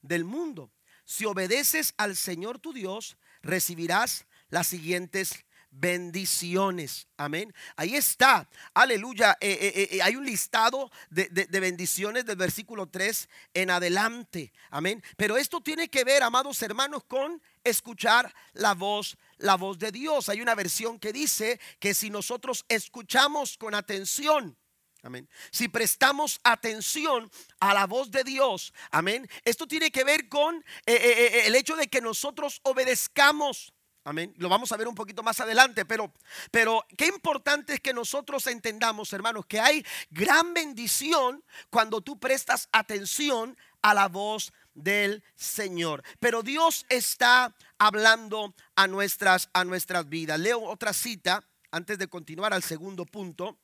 [0.00, 0.72] del mundo.
[1.04, 7.06] Si obedeces al Señor tu Dios, recibirás las siguientes bendiciones.
[7.18, 7.52] Amén.
[7.76, 8.48] Ahí está.
[8.72, 9.36] Aleluya.
[9.38, 14.50] Eh, eh, eh, hay un listado de, de, bendiciones del versículo 3 en adelante.
[14.70, 15.02] Amén.
[15.18, 20.28] Pero esto tiene que ver, amados hermanos, con escuchar la voz, la voz de Dios.
[20.28, 24.56] Hay una versión que dice que si nosotros escuchamos con atención,
[25.04, 25.28] Amén.
[25.52, 29.30] Si prestamos atención a la voz de Dios, amén.
[29.44, 33.72] Esto tiene que ver con el hecho de que nosotros obedezcamos
[34.08, 34.32] Amén.
[34.38, 36.14] Lo vamos a ver un poquito más adelante, pero,
[36.50, 42.70] pero qué importante es que nosotros entendamos, hermanos, que hay gran bendición cuando tú prestas
[42.72, 44.50] atención a la voz
[44.82, 46.02] del Señor.
[46.20, 50.38] Pero Dios está hablando a nuestras, a nuestras vidas.
[50.38, 53.58] Leo otra cita antes de continuar al segundo punto.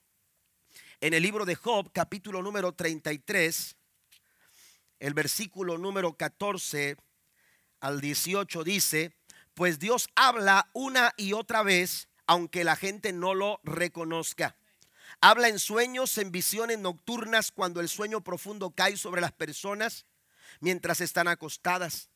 [1.00, 3.76] En el libro de Job, capítulo número 33,
[5.00, 6.96] el versículo número 14
[7.80, 9.14] al 18 dice,
[9.54, 14.56] pues Dios habla una y otra vez, aunque la gente no lo reconozca.
[15.20, 20.06] Habla en sueños, en visiones nocturnas, cuando el sueño profundo cae sobre las personas
[20.60, 22.10] mientras están acostadas.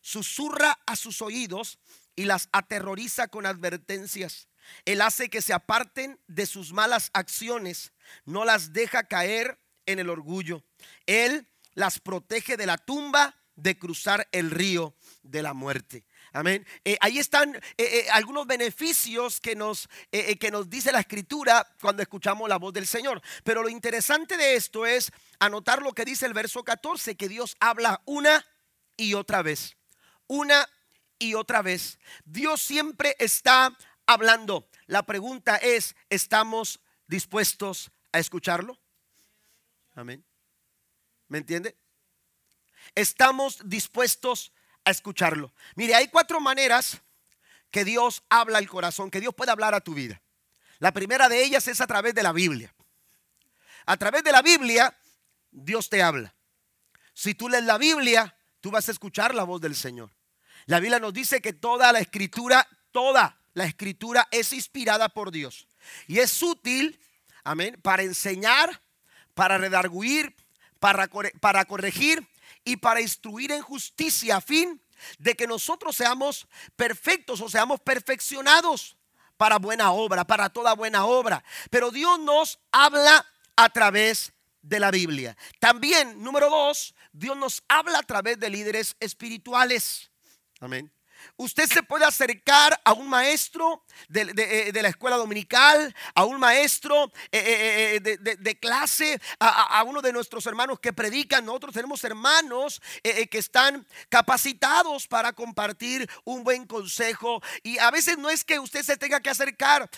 [0.00, 1.78] Susurra a sus oídos
[2.16, 4.48] y las aterroriza con advertencias.
[4.84, 7.92] Él hace que se aparten de sus malas acciones,
[8.24, 10.64] no las deja caer en el orgullo.
[11.06, 16.04] Él las protege de la tumba, de cruzar el río de la muerte.
[16.32, 16.64] Amén.
[16.84, 22.02] Eh, ahí están eh, eh, algunos beneficios que nos, que nos dice la escritura cuando
[22.02, 23.20] escuchamos la voz del Señor.
[23.42, 27.56] Pero lo interesante de esto es anotar lo que dice el verso 14, que Dios
[27.58, 28.46] habla una
[28.96, 29.76] y otra vez.
[30.28, 30.68] Una
[31.18, 31.98] y otra vez.
[32.24, 34.68] Dios siempre está hablando.
[34.86, 38.78] La pregunta es, ¿estamos dispuestos a escucharlo?
[39.94, 40.24] Amén.
[41.26, 41.76] ¿Me entiende?
[42.94, 44.52] Estamos dispuestos
[44.90, 45.52] escucharlo.
[45.74, 47.00] Mire, hay cuatro maneras
[47.70, 50.20] que Dios habla al corazón, que Dios puede hablar a tu vida.
[50.78, 52.74] La primera de ellas es a través de la Biblia.
[53.86, 54.96] A través de la Biblia,
[55.50, 56.34] Dios te habla.
[57.14, 60.10] Si tú lees la Biblia, tú vas a escuchar la voz del Señor.
[60.66, 65.66] La Biblia nos dice que toda la escritura, toda la escritura es inspirada por Dios.
[66.06, 67.00] Y es útil,
[67.44, 68.80] amén, para enseñar,
[69.34, 70.34] para redarguir,
[70.78, 71.08] para,
[71.40, 72.26] para corregir
[72.64, 74.80] y para instruir en justicia a fin
[75.18, 76.46] de que nosotros seamos
[76.76, 78.96] perfectos o seamos perfeccionados
[79.36, 81.42] para buena obra, para toda buena obra.
[81.70, 85.36] Pero Dios nos habla a través de la Biblia.
[85.58, 90.10] También, número dos, Dios nos habla a través de líderes espirituales.
[90.60, 90.92] Amén.
[91.36, 97.12] Usted se puede acercar a un maestro de, eh, la escuela dominical, a un maestro
[97.32, 101.44] eh, eh, de, clase, a, uno de nuestros hermanos que predican.
[101.44, 107.42] Nosotros tenemos hermanos que están capacitados para compartir un buen consejo.
[107.62, 109.88] Y a veces no es que usted se tenga que acercar.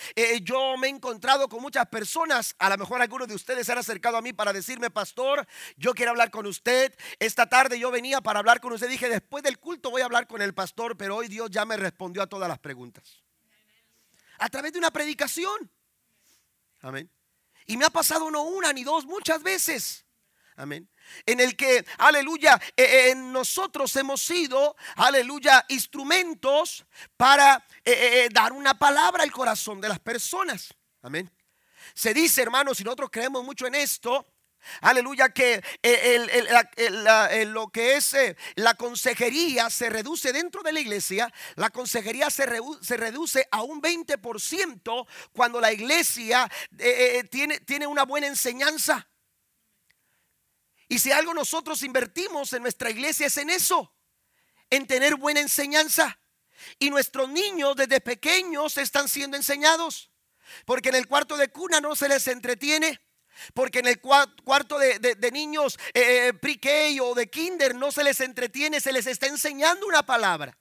[0.43, 3.79] yo me he encontrado con muchas personas, a lo mejor algunos de ustedes se han
[3.79, 6.95] acercado a mí para decirme, pastor, yo quiero hablar con usted.
[7.19, 8.89] Esta tarde yo venía para hablar con usted.
[8.89, 11.77] Dije, después del culto voy a hablar con el pastor, pero hoy Dios ya me
[11.77, 13.23] respondió a todas las preguntas.
[14.39, 15.71] A través de una predicación.
[16.81, 17.11] Amén.
[17.67, 20.05] Y me ha pasado no una ni dos, muchas veces.
[20.57, 20.89] Amén.
[21.25, 26.85] En el que, aleluya, eh, eh, en nosotros hemos sido, aleluya, instrumentos
[27.17, 30.75] para eh, dar una palabra al corazón de las personas.
[31.01, 31.31] Amén.
[31.95, 34.32] Se dice, hermanos, y nosotros creemos mucho en esto,
[34.81, 41.33] Aleluya, que eh, lo que es eh, la consejería se reduce dentro de la iglesia.
[41.57, 42.47] La consejería se,
[42.81, 49.09] se reduce a un 20% cuando la iglesia eh, tiene, tiene una buena enseñanza.
[50.89, 53.95] Y si algo nosotros invertimos en nuestra iglesia es en eso,
[54.69, 56.19] en tener buena enseñanza.
[56.79, 60.11] Y nuestros niños desde pequeños están siendo enseñados.
[60.67, 63.01] Porque en el cuarto de cuna no se les entretiene.
[63.55, 68.21] Porque en el cuarto de, niños eh, eh, pre-K o de kinder no se les
[68.21, 70.57] entretiene, se les está enseñando una palabra.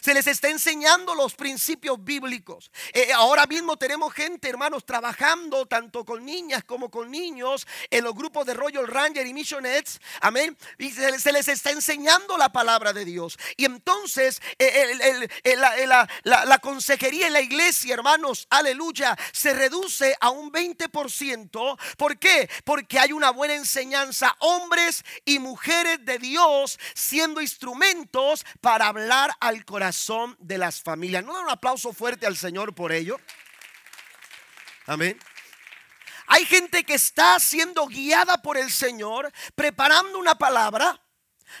[0.00, 2.70] Se les está enseñando los principios bíblicos.
[2.92, 8.14] Eh, ahora mismo tenemos gente, hermanos, trabajando tanto con niñas como con niños en los
[8.14, 10.00] grupos de Royal Ranger y Missionettes.
[10.20, 10.56] Amén.
[10.78, 13.38] Y se, les está enseñando la palabra de Dios.
[13.56, 15.28] Y entonces eh,
[16.24, 21.78] la, consejería en la iglesia, hermanos, aleluya, se reduce a un 20%.
[21.96, 22.48] ¿Por qué?
[22.64, 24.36] Porque hay una buena enseñanza.
[24.38, 29.71] Hombres y mujeres de Dios siendo instrumentos para hablar al corazón
[30.38, 31.24] de las familias.
[31.24, 33.18] ¿No dan un aplauso fuerte al Señor por ello?
[34.86, 35.18] Amén.
[36.26, 41.00] Hay gente que está siendo guiada por el Señor, preparando una palabra,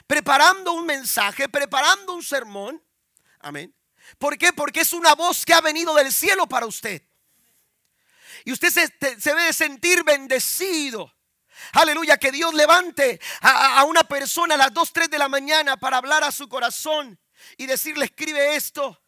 [0.06, 2.82] preparando un mensaje, preparando un sermón.
[3.40, 3.74] Amén.
[4.18, 4.52] ¿Por qué?
[4.52, 7.02] Porque es una voz que ha venido del cielo para usted.
[8.44, 11.14] Y usted se, debe sentir bendecido.
[11.72, 15.78] Aleluya, que Dios levante a, a, una persona a las 2, 3 de la mañana
[15.78, 17.18] para hablar a su corazón
[17.56, 18.98] y decirle escribe esto.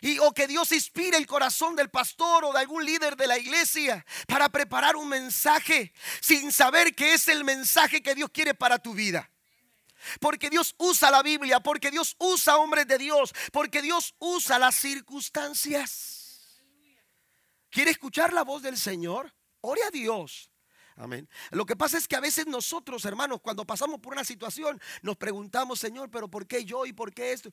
[0.00, 3.36] Y, o que Dios inspire el corazón del pastor o de algún líder de la
[3.36, 8.78] iglesia para preparar un mensaje sin saber que es el mensaje que Dios quiere para
[8.78, 9.28] tu vida.
[10.20, 14.74] Porque Dios usa la Biblia, porque Dios usa hombres de Dios, porque Dios usa las
[14.74, 16.60] circunstancias.
[17.70, 19.32] ¿Quiere escuchar la voz del Señor?
[19.60, 20.51] Ore a Dios.
[20.96, 21.28] Amén.
[21.50, 25.16] Lo que pasa es que a veces nosotros, hermanos, cuando pasamos por una situación, nos
[25.16, 27.50] preguntamos, Señor, pero ¿por qué yo y por qué esto?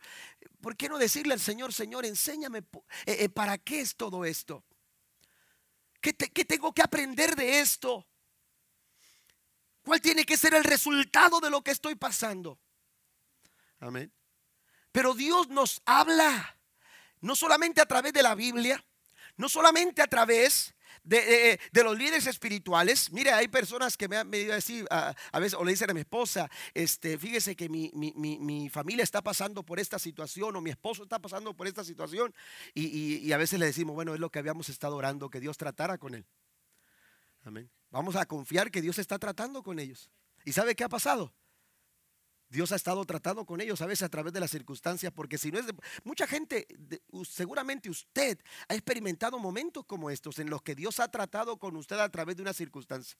[0.61, 2.63] ¿Por qué no decirle al Señor, Señor, enséñame eh,
[3.05, 4.63] eh, para qué es todo esto?
[6.01, 8.05] ¿Qué, ¿Qué tengo que aprender de esto?
[9.83, 12.59] ¿Cuál tiene que ser el resultado de lo que estoy pasando?
[13.79, 14.11] Amén.
[14.91, 16.57] Pero Dios nos habla,
[17.21, 18.83] no solamente a través de la Biblia,
[19.37, 23.11] no solamente a través de, los líderes espirituales.
[23.11, 25.93] Mire, hay personas que me han venido a decir, a, veces, o le dicen a
[25.93, 31.03] mi esposa, este, fíjese que mi, familia está pasando por esta situación, o mi esposo
[31.03, 32.33] está pasando por esta situación,
[32.73, 35.97] y, a veces le decimos, bueno, es lo que habíamos estado orando, que Dios tratara
[35.97, 36.25] con él.
[37.43, 37.69] Amén.
[37.91, 40.09] Vamos a confiar que Dios está tratando con ellos.
[40.45, 41.33] ¿Y sabe qué ha pasado?
[42.49, 45.51] Dios ha estado tratando con ellos a veces a través de las circunstancias, porque si
[45.51, 46.67] no es de, mucha gente,
[47.23, 51.99] seguramente usted ha experimentado momentos como estos en los que Dios ha tratado con usted
[51.99, 53.17] a través de una circunstancia.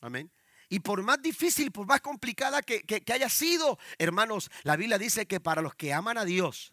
[0.00, 0.30] Amén.
[0.70, 5.26] Y por más difícil, por más complicada que, que haya sido, hermanos, la Biblia dice
[5.26, 6.72] que para los que aman a Dios,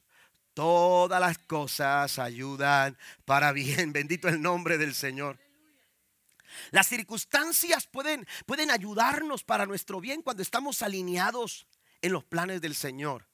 [0.53, 3.91] todas las cosas ayudan para bien.
[3.93, 5.37] Bendito el nombre del Señor.
[6.71, 11.67] Las circunstancias pueden, pueden ayudarnos para nuestro bien cuando estamos alineados
[12.01, 13.27] en los planes del Señor.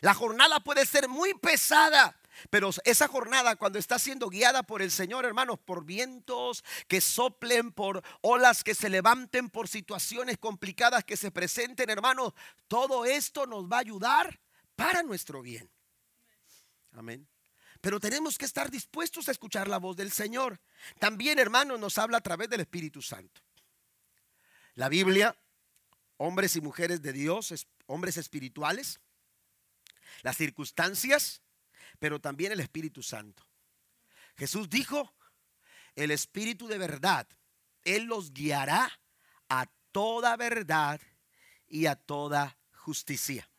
[0.00, 2.16] La jornada puede ser muy pesada,
[2.48, 7.72] pero esa jornada cuando está siendo guiada por el Señor, hermanos, por vientos que soplen,
[7.72, 12.32] por olas que se levanten, por situaciones complicadas que se presenten, hermanos,
[12.68, 14.40] todo esto nos va a ayudar
[14.76, 15.70] para nuestro bien.
[16.92, 17.28] Amén.
[17.80, 20.60] Pero tenemos que estar dispuestos a escuchar la voz del Señor.
[20.98, 23.40] También, hermanos, nos habla a través del Espíritu Santo.
[24.74, 25.36] La Biblia,
[26.18, 29.00] hombres y mujeres de Dios, hombres espirituales,
[30.22, 31.42] las circunstancias,
[31.98, 33.46] pero también el Espíritu Santo.
[34.36, 35.14] Jesús dijo,
[35.94, 37.26] el Espíritu de verdad,
[37.84, 38.90] Él los guiará
[39.48, 41.00] a toda verdad
[41.66, 43.50] y a toda justicia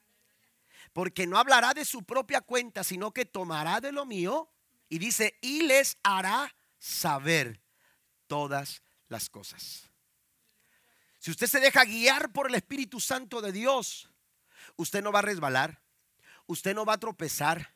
[0.94, 4.52] porque no hablará de su propia cuenta, sino que tomará de lo mío
[4.90, 7.62] y dice, y les hará saber
[8.28, 9.90] todas las cosas.
[11.20, 14.10] Si usted se deja guiar por el Espíritu Santo de Dios,
[14.76, 15.82] usted no va a resbalar,
[16.48, 17.76] usted no va a tropezar.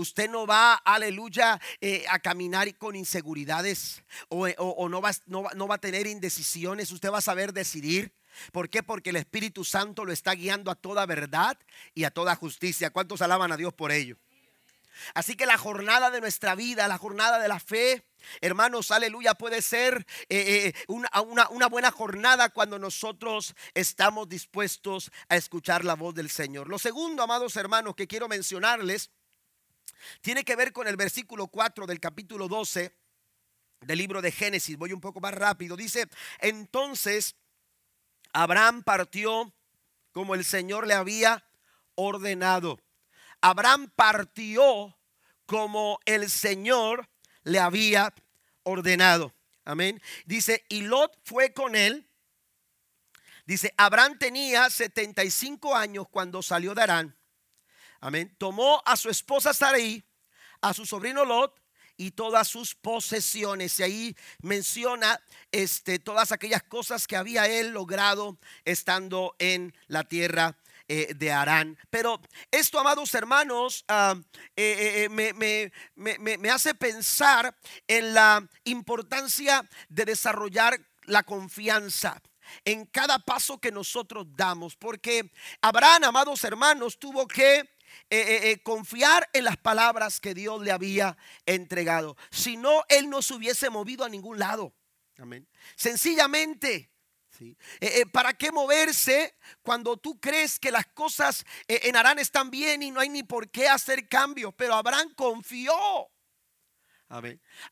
[0.00, 5.78] Usted no va, aleluya, eh, a caminar con inseguridades o, no, va, no, va a
[5.78, 6.90] tener indecisiones.
[6.90, 8.12] Usted va a saber decidir.
[8.52, 8.82] ¿Por qué?
[8.82, 11.58] Porque el Espíritu Santo lo está guiando a toda verdad
[11.94, 12.90] y a toda justicia.
[12.90, 14.16] ¿Cuántos alaban a Dios por ello?
[15.14, 18.04] Así que la jornada de nuestra vida, la jornada de la fe,
[18.40, 25.84] hermanos, aleluya, puede ser eh, eh, una, buena jornada cuando nosotros estamos dispuestos a escuchar
[25.84, 26.68] la voz del Señor.
[26.68, 29.10] Lo segundo, amados hermanos, que quiero mencionarles,
[30.20, 32.94] tiene que ver con el versículo 4 del capítulo 12
[33.80, 34.76] del libro de Génesis.
[34.76, 35.76] Voy un poco más rápido.
[35.76, 36.08] Dice,
[36.40, 37.36] entonces
[38.32, 39.52] Abraham partió
[40.12, 41.44] como el Señor le había
[41.94, 42.78] ordenado.
[43.40, 44.96] Abraham partió
[45.46, 47.08] como el Señor
[47.42, 48.12] le había
[48.62, 49.34] ordenado.
[49.64, 50.00] Amén.
[50.26, 52.08] Dice, y Lot fue con él.
[53.46, 57.16] Dice, Abraham tenía 75 años cuando salió de Arán.
[58.00, 58.34] Amén.
[58.38, 60.02] Tomó a su esposa Sarai,
[60.62, 61.60] a su sobrino Lot
[61.98, 63.78] y todas sus posesiones.
[63.78, 65.20] Y ahí menciona
[65.52, 70.56] este, todas aquellas cosas que había él logrado estando en la tierra
[70.88, 71.78] eh, de Arán.
[71.90, 72.20] Pero
[72.50, 74.16] esto, amados hermanos, ah,
[74.56, 77.54] eh, eh, me, hace pensar
[77.86, 82.20] en la importancia de desarrollar la confianza
[82.64, 84.74] en cada paso que nosotros damos.
[84.74, 85.30] Porque
[85.60, 87.68] Abraham, amados hermanos, tuvo que
[88.62, 91.16] confiar en las palabras que Dios le había
[91.46, 92.16] entregado.
[92.30, 94.74] Si no, él no se hubiese movido a ningún lado.
[95.18, 95.46] Amén.
[95.76, 96.90] Sencillamente
[97.40, 102.50] eh, eh, ¿Para qué moverse cuando tú crees que las cosas eh, en Arán están
[102.50, 104.52] bien y no hay ni por qué hacer cambios?
[104.54, 105.72] Pero Abraham confió.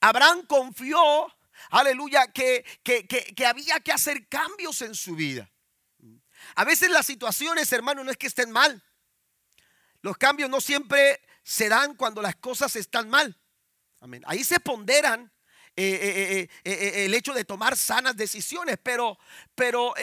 [0.00, 1.00] Abraham confió,
[1.70, 5.48] aleluya, que, que, había que hacer cambios en su vida.
[6.56, 8.82] A veces las situaciones, hermano, no es que estén mal.
[10.02, 13.36] Los cambios no siempre se dan cuando las cosas están mal.
[14.00, 14.22] Amén.
[14.26, 15.32] Ahí se ponderan
[15.80, 19.16] eh, eh, eh, el hecho de tomar sanas decisiones, pero,
[19.54, 19.94] pero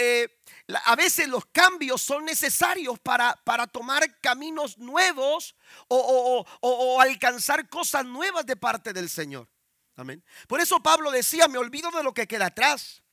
[0.85, 5.53] a veces los cambios son necesarios para, para tomar caminos nuevos
[5.89, 9.49] o, alcanzar cosas nuevas de parte del Señor.
[9.97, 10.23] Amén.
[10.47, 13.03] Por eso Pablo decía, me olvido de lo que queda atrás.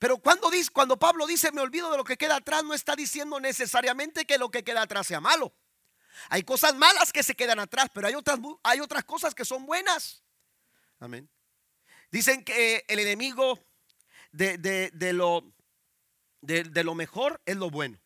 [0.00, 2.96] Pero cuando, dice, cuando Pablo dice, me olvido de lo que queda atrás, no está
[2.96, 5.54] diciendo necesariamente que lo que queda atrás sea malo.
[6.28, 9.66] Hay cosas malas que se quedan atrás, pero hay otras, hay otras cosas que son
[9.66, 10.22] buenas.
[11.00, 11.28] Amén.
[12.10, 13.58] Dicen que el enemigo
[14.32, 15.52] de, lo,
[16.40, 17.98] de, lo mejor es lo bueno.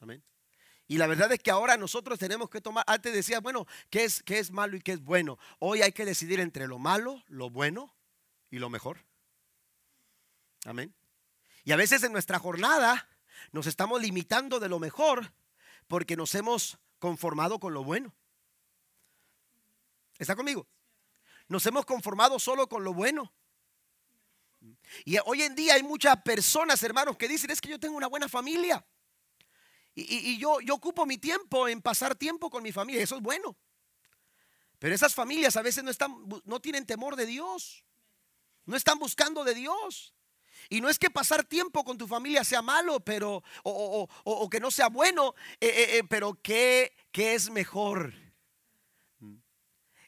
[0.00, 0.22] Amén.
[0.88, 4.22] Y la verdad es que ahora nosotros tenemos que tomar, antes decía, bueno, ¿qué es,
[4.24, 5.38] qué es malo y qué es bueno?
[5.60, 7.94] Hoy hay que decidir entre lo malo, lo bueno
[8.50, 9.04] y lo mejor.
[10.64, 10.94] Amén.
[11.64, 13.08] Y a veces en nuestra jornada
[13.52, 15.32] nos estamos limitando de lo mejor
[15.86, 18.14] porque nos hemos conformado con lo bueno.
[20.18, 20.68] ¿Está conmigo?
[21.48, 23.32] Nos hemos conformado solo con lo bueno.
[25.04, 28.06] Y hoy en día hay muchas personas, hermanos, que dicen, es que yo tengo una
[28.06, 28.86] buena familia.
[29.94, 33.02] Y, yo, yo ocupo mi tiempo en pasar tiempo con mi familia.
[33.02, 33.56] Eso es bueno.
[34.78, 37.84] Pero esas familias a veces no, están, no tienen temor de Dios.
[38.66, 40.14] No están buscando de Dios.
[40.72, 44.70] Y no es que pasar tiempo con tu familia sea malo, pero, o, que no
[44.70, 48.14] sea bueno, eh, eh, eh, pero que, que es mejor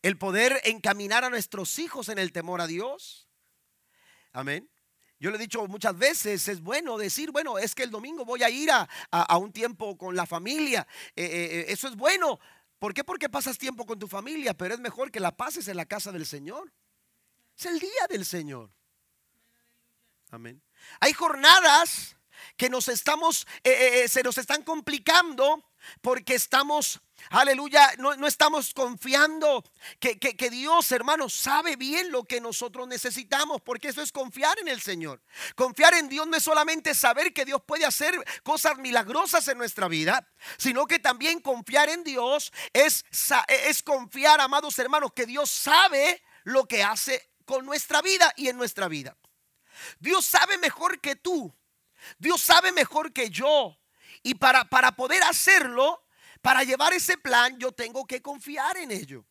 [0.02, 3.28] el poder encaminar a nuestros hijos en el temor a Dios.
[4.32, 4.70] Amén.
[5.18, 8.44] Yo le he dicho muchas veces, es bueno decir, bueno, es que el domingo voy
[8.44, 8.88] a ir a,
[9.38, 10.86] un tiempo con la familia.
[11.16, 12.38] Eso es bueno.
[12.78, 13.02] ¿Por qué?
[13.02, 16.12] Porque pasas tiempo con tu familia, pero es mejor que la pases en la casa
[16.12, 16.72] del Señor.
[17.56, 18.70] Es el día del Señor.
[20.32, 20.62] Amén.
[20.98, 22.16] Hay jornadas
[22.56, 25.62] que nos estamos, se nos están complicando
[26.00, 29.64] porque estamos Aleluya, no, estamos confiando
[30.00, 34.68] que, que, Dios, hermanos, sabe bien lo que nosotros necesitamos, porque eso es confiar en
[34.68, 35.22] el Señor.
[35.54, 39.86] Confiar en Dios no es solamente saber que Dios puede hacer cosas milagrosas en nuestra
[39.86, 40.28] vida,
[40.58, 43.04] sino que también confiar en Dios es,
[43.48, 48.56] es confiar, amados hermanos, que Dios sabe lo que hace con nuestra vida y en
[48.56, 49.16] nuestra vida.
[49.98, 51.54] Dios sabe mejor que tú.
[52.18, 53.78] Dios sabe mejor que yo.
[54.22, 56.04] Y para, para poder hacerlo,
[56.40, 59.24] para llevar ese plan yo tengo que confiar en ello.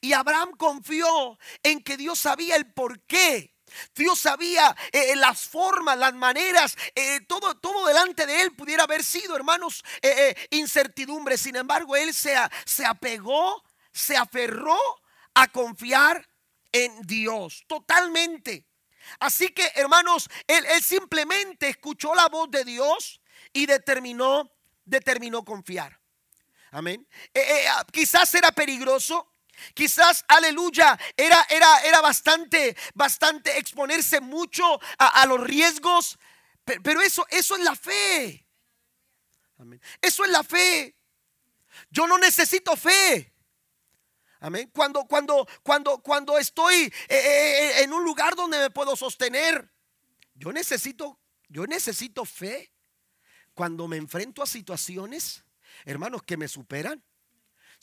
[0.00, 3.54] Y Abraham confió en que Dios sabía el por qué.
[3.94, 8.84] Dios sabía eh, eh, las formas, las maneras, eh, todo, todo delante de él pudiera
[8.84, 9.82] haber sido, hermanos,
[10.50, 11.36] incertidumbre.
[11.38, 12.36] Sin embargo, él se,
[12.66, 14.78] se apegó, se aferró
[15.34, 16.28] a confiar
[16.72, 18.66] en Dios totalmente.
[19.18, 23.20] Así que, hermanos, él, simplemente escuchó la voz de Dios
[23.52, 24.50] y determinó,
[24.84, 26.00] determinó confiar.
[26.70, 27.06] Amén.
[27.32, 29.30] Eh, eh, ah, quizás era peligroso.
[29.72, 36.18] Quizás, aleluya, era, era, era bastante, bastante exponerse mucho a, los riesgos.
[36.64, 38.44] Pero, eso, eso es la fe.
[40.00, 40.96] Eso es la fe.
[41.90, 43.33] Yo no necesito fe.
[44.40, 44.70] Amén.
[44.72, 49.70] Cuando, cuando, cuando, cuando estoy eh, en un lugar donde me puedo sostener,
[50.34, 51.18] yo necesito,
[51.48, 52.70] yo necesito fe.
[53.54, 55.44] Cuando me enfrento a situaciones
[55.84, 57.02] hermanos, que me superan.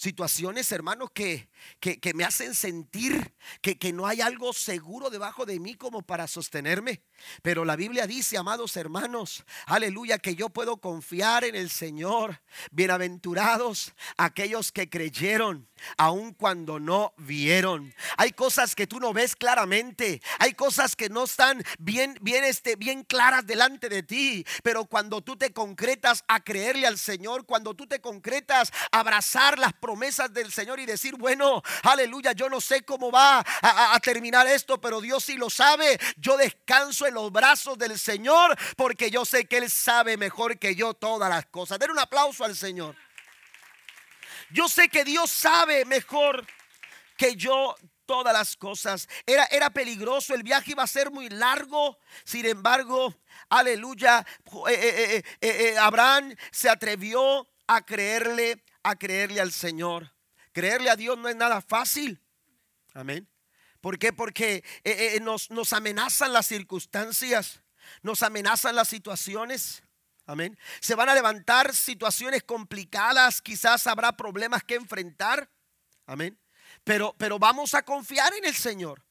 [0.01, 1.47] Situaciones, hermanos, que,
[1.79, 6.27] que, me hacen sentir que, que no hay algo seguro debajo de mí como para
[6.27, 7.03] sostenerme.
[7.43, 12.41] Pero la Biblia dice, amados hermanos, aleluya, que yo puedo confiar en el Señor.
[12.71, 17.93] Bienaventurados aquellos que creyeron, aun cuando no vieron.
[18.17, 22.75] Hay cosas que tú no ves claramente, hay cosas que no están bien, bien, este,
[22.75, 24.43] bien claras delante de ti.
[24.63, 29.59] Pero cuando tú te concretas a creerle al Señor, cuando tú te concretas a abrazar
[29.59, 29.90] las promesas
[30.31, 34.79] del Señor y decir, bueno, aleluya, yo no sé cómo va a, a terminar esto,
[34.79, 35.99] pero Dios sí lo sabe.
[36.17, 40.75] Yo descanso en los brazos del Señor porque yo sé que Él sabe mejor que
[40.75, 41.79] yo todas las cosas.
[41.79, 42.95] Den un aplauso al Señor.
[44.51, 46.45] Yo sé que Dios sabe mejor
[47.17, 47.75] que yo
[48.05, 49.07] todas las cosas.
[49.25, 51.97] Era, era peligroso, el viaje iba a ser muy largo.
[52.25, 53.15] Sin embargo,
[53.47, 54.25] aleluya,
[54.69, 60.13] eh, eh, eh, Abraham se atrevió a creerle, a creerle al Señor.
[60.51, 62.21] Creerle a Dios no es nada fácil.
[62.93, 63.27] Amén.
[63.79, 64.13] ¿Por qué?
[64.13, 67.61] Porque eh, eh, nos, nos amenazan las circunstancias,
[68.01, 69.83] nos amenazan las situaciones.
[70.25, 70.57] Amén.
[70.79, 75.49] Se van a levantar situaciones complicadas, quizás habrá problemas que enfrentar.
[76.05, 76.39] Amén.
[76.83, 79.03] Pero, pero vamos a confiar en el Señor.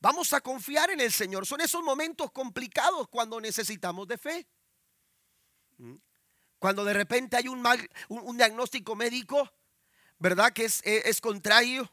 [0.00, 1.46] Vamos a confiar en el Señor.
[1.46, 4.46] Son esos momentos complicados cuando necesitamos de fe.
[6.62, 9.52] Cuando de repente hay un, mal, un, diagnóstico médico,
[10.20, 10.52] ¿verdad?
[10.52, 11.92] Que es, es contrario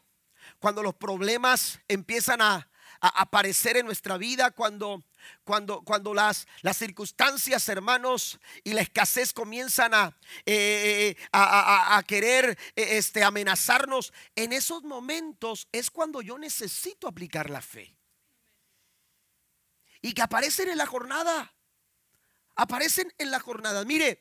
[0.60, 2.68] cuando los problemas empiezan a,
[3.00, 5.02] aparecer en nuestra vida, cuando,
[5.42, 10.16] cuando, cuando las, las, circunstancias, hermanos, y la escasez comienzan a,
[10.46, 17.60] eh, a, querer eh, este, amenazarnos, en esos momentos es cuando yo necesito aplicar la
[17.60, 17.96] fe.
[20.00, 21.54] Y que aparecen en la jornada.
[22.54, 23.84] Aparecen en la jornada.
[23.84, 24.20] Mire,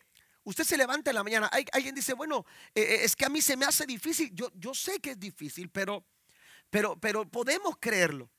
[0.49, 1.49] usted se levanta en la mañana.
[1.51, 2.45] Hay, alguien dice, bueno,
[2.75, 4.31] eh, es que a mí se me hace difícil.
[4.33, 6.05] Yo, yo sé que es difícil, pero
[6.69, 8.29] pero, pero podemos creerlo.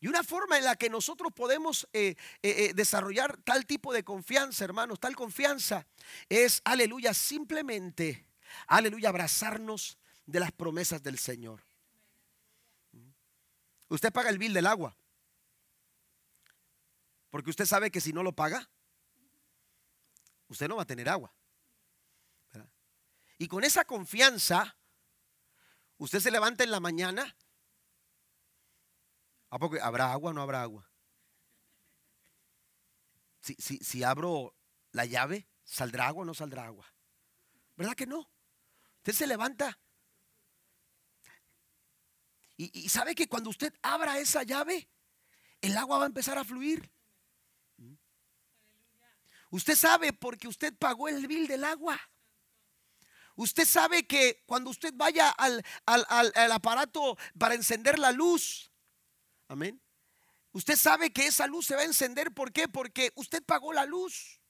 [0.00, 4.02] Y una forma en la que nosotros podemos eh, eh, eh, desarrollar tal tipo de
[4.02, 5.86] confianza, hermanos, tal confianza,
[6.28, 8.26] es, aleluya, simplemente,
[8.66, 11.62] aleluya, abrazarnos de las promesas del Señor.
[13.88, 14.96] Usted paga el bill del agua.
[17.30, 18.68] Porque usted sabe que si no lo paga,
[20.52, 21.34] usted no va a tener agua.
[23.38, 24.76] Y con esa confianza,
[26.02, 27.36] Usted se levanta en la mañana.
[29.50, 30.90] ¿A poco habrá agua o no habrá agua?
[33.40, 34.56] Si, si abro
[34.90, 36.92] la llave, ¿saldrá agua o no saldrá agua?
[37.76, 38.28] ¿Verdad que no?
[38.96, 39.78] Usted se levanta.
[42.56, 44.88] Y, y, sabe que cuando usted abra esa llave,
[45.60, 46.92] el agua va a empezar a fluir.
[49.52, 52.00] Usted sabe porque usted pagó el bill del agua.
[53.34, 55.62] Usted sabe que cuando usted vaya al,
[56.50, 58.72] aparato para encender la luz,
[59.48, 59.78] amén.
[60.52, 62.32] Usted sabe que esa luz se va a encender.
[62.32, 62.66] ¿Por qué?
[62.66, 64.40] Porque usted pagó la luz.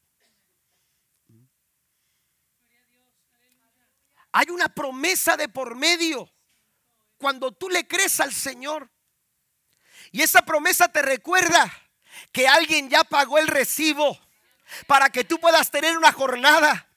[4.30, 6.32] Hay una promesa de por medio.
[7.16, 8.88] Cuando tú le crees al Señor.
[10.12, 11.72] Y esa promesa te recuerda
[12.30, 14.16] que alguien ya pagó el recibo
[14.86, 16.88] para que tú puedas tener una jornada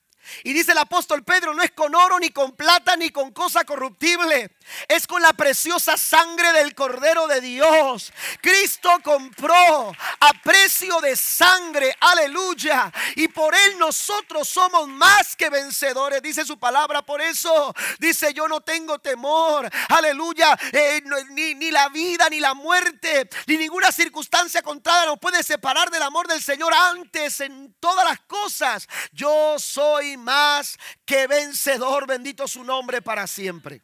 [0.44, 3.64] y dice el apóstol Pedro, no es con oro, ni con plata, ni con cosa
[3.64, 4.55] corruptible.
[4.88, 8.12] Es con la preciosa sangre del Cordero de Dios.
[8.42, 11.96] Cristo compró a precio de sangre.
[12.00, 12.92] Aleluya.
[13.16, 16.22] Y por él nosotros somos más que vencedores.
[16.22, 17.02] Dice su palabra.
[17.02, 19.70] Por eso dice, yo no tengo temor.
[19.90, 20.58] Aleluya.
[20.72, 21.02] Eh,
[21.32, 26.04] ni, ni la vida, ni la muerte, ni ninguna circunstancia contraria nos puede separar del
[26.04, 26.74] amor del Señor.
[26.74, 32.08] Antes, en todas las cosas, yo soy más que vencedor.
[32.08, 33.82] Bendito su nombre para siempre.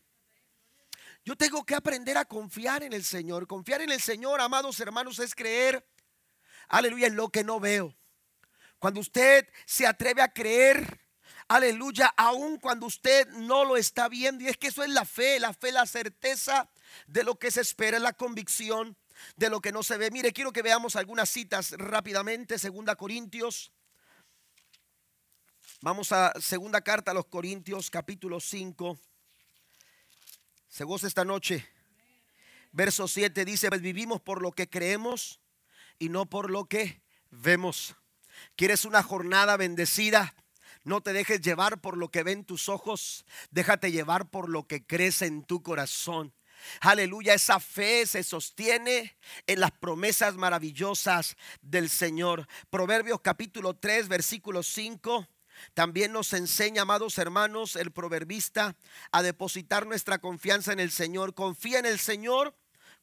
[1.23, 3.47] Yo tengo que aprender a confiar en el Señor.
[3.47, 5.85] Confiar en el Señor, amados hermanos, es creer,
[6.67, 7.95] aleluya, en lo que no veo.
[8.79, 10.99] Cuando usted se atreve a creer,
[11.47, 14.43] aleluya, aun cuando usted no lo está viendo.
[14.43, 16.69] Y es que eso es la fe, la fe, la certeza
[17.05, 18.97] de lo que se espera, la convicción
[19.35, 20.09] de lo que no se ve.
[20.09, 22.57] Mire, quiero que veamos algunas citas rápidamente.
[22.57, 23.71] Segunda Corintios
[25.83, 28.99] Vamos a segunda carta a los Corintios capítulo 5.
[30.71, 31.67] Se goza esta noche.
[32.71, 35.41] Verso 7 dice, pues vivimos por lo que creemos
[35.99, 37.97] y no por lo que vemos.
[38.55, 40.33] ¿Quieres una jornada bendecida?
[40.85, 44.85] No te dejes llevar por lo que ven tus ojos, déjate llevar por lo que
[44.85, 46.33] crees en tu corazón.
[46.79, 49.17] Aleluya, esa fe se sostiene
[49.47, 52.47] en las promesas maravillosas del Señor.
[52.69, 55.27] Proverbios capítulo 3, versículo 5
[55.73, 58.75] También nos enseña, amados hermanos, el proverbista
[59.11, 61.33] a depositar nuestra confianza en el Señor.
[61.33, 62.55] Confía en el Señor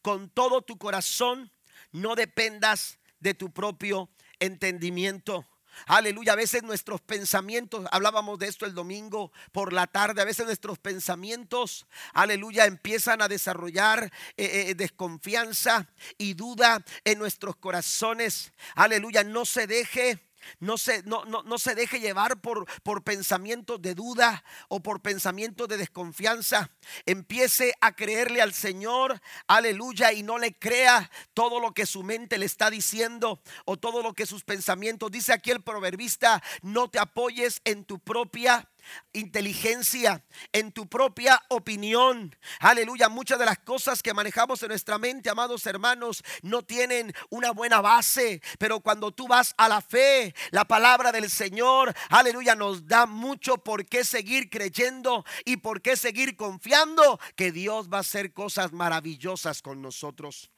[0.03, 1.53] con todo tu corazón.
[1.93, 5.47] No dependas de tu propio entendimiento.
[5.87, 10.47] Aleluya, a veces nuestros pensamientos, hablábamos de esto el domingo por la tarde, a veces
[10.47, 18.53] nuestros pensamientos, aleluya, empiezan a desarrollar eh, eh, desconfianza y duda en nuestros corazones.
[18.75, 20.28] Aleluya, no se deje
[20.61, 25.69] no se, no, no, se deje llevar por, por pensamientos de duda o por pensamientos
[25.69, 26.71] de desconfianza.
[27.07, 32.39] Empiece a creerle al Señor, aleluya, y no le crea todo lo que su mente
[32.39, 35.11] le está diciendo o todo lo que sus pensamientos.
[35.11, 38.69] Dice aquí el proverbista, no te apoyes en tu propia
[39.13, 42.35] inteligencia, en tu propia opinión.
[42.61, 47.53] Aleluya, muchas de las cosas que manejamos en nuestra mente, amados hermanos, no tienen una
[47.53, 52.87] buena base, pero cuando tú vas a la fe, la palabra del Señor, aleluya, nos
[52.87, 58.01] da mucho por qué seguir creyendo y por qué seguir confiando que Dios va a
[58.01, 60.51] hacer cosas maravillosas con nosotros.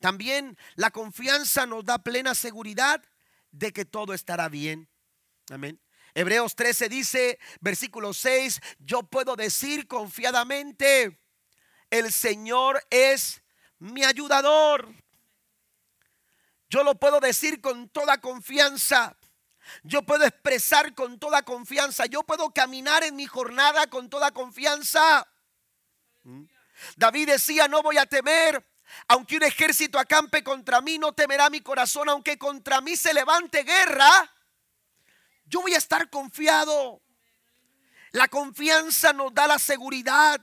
[0.00, 3.02] También la confianza nos da plena seguridad
[3.50, 4.88] de que todo estará bien.
[5.50, 5.80] Amén.
[6.16, 11.20] Hebreos 13 dice, versículo 6, yo puedo decir confiadamente,
[11.90, 13.42] el Señor es
[13.78, 14.88] mi ayudador.
[16.70, 19.14] Yo lo puedo decir con toda confianza.
[19.82, 22.06] Yo puedo expresar con toda confianza.
[22.06, 25.28] Yo puedo caminar en mi jornada con toda confianza.
[26.22, 26.44] ¿Mm?
[26.96, 28.66] David decía, no voy a temer.
[29.08, 32.08] Aunque un ejército acampe contra mí, no temerá mi corazón.
[32.08, 34.32] Aunque contra mí se levante guerra,
[35.46, 37.00] yo voy a estar confiado.
[38.12, 40.40] La confianza nos da la seguridad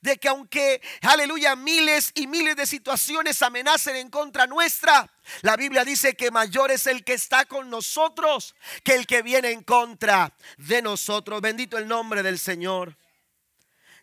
[0.00, 5.10] de que aunque, aleluya, miles y miles de situaciones amenacen en contra nuestra,
[5.42, 9.50] la Biblia dice que mayor es el que está con nosotros que el que viene
[9.50, 11.40] en contra de nosotros.
[11.40, 12.96] Bendito el nombre del Señor.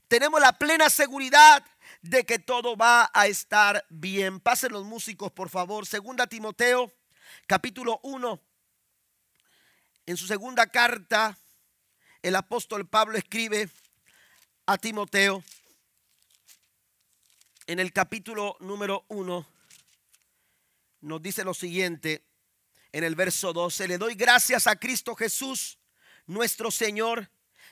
[0.08, 1.66] Tenemos la plena seguridad
[2.02, 4.40] de que todo va a estar bien.
[4.40, 5.86] Pasen los músicos, por favor.
[5.86, 6.92] Segunda Timoteo,
[7.48, 8.53] capítulo 1
[10.06, 11.38] en su segunda carta,
[12.22, 13.70] el apóstol Pablo escribe
[14.66, 15.44] a Timoteo
[17.68, 19.48] en el capítulo número 1,
[21.02, 22.24] nos dice lo siguiente,
[22.92, 25.80] en el verso 12, le doy gracias a Cristo Jesús,
[26.28, 27.30] nuestro Señor,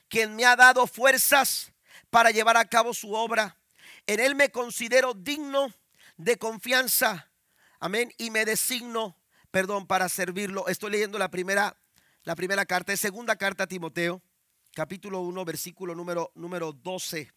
[0.08, 1.72] quien me ha dado fuerzas
[2.10, 3.58] para llevar a cabo su obra.
[4.08, 5.74] En Él me considero digno
[6.18, 7.30] de confianza.
[7.80, 8.14] Amén.
[8.18, 9.18] Y me designo,
[9.52, 10.68] perdón, para servirlo.
[10.68, 11.78] Estoy leyendo la primera
[12.24, 14.22] la primera carta es segunda carta a Timoteo,
[14.74, 17.32] capítulo 1, versículo número, número 12.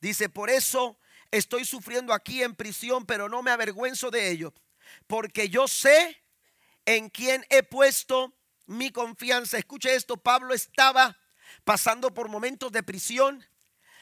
[0.00, 0.98] Dice, por eso
[1.30, 4.52] estoy sufriendo aquí en prisión, pero no me avergüenzo de ello,
[5.06, 6.22] porque yo sé
[6.84, 8.34] en quién he puesto
[8.66, 9.56] mi confianza.
[9.56, 11.16] Escuche esto, Pablo estaba
[11.64, 13.44] pasando por momentos de prisión.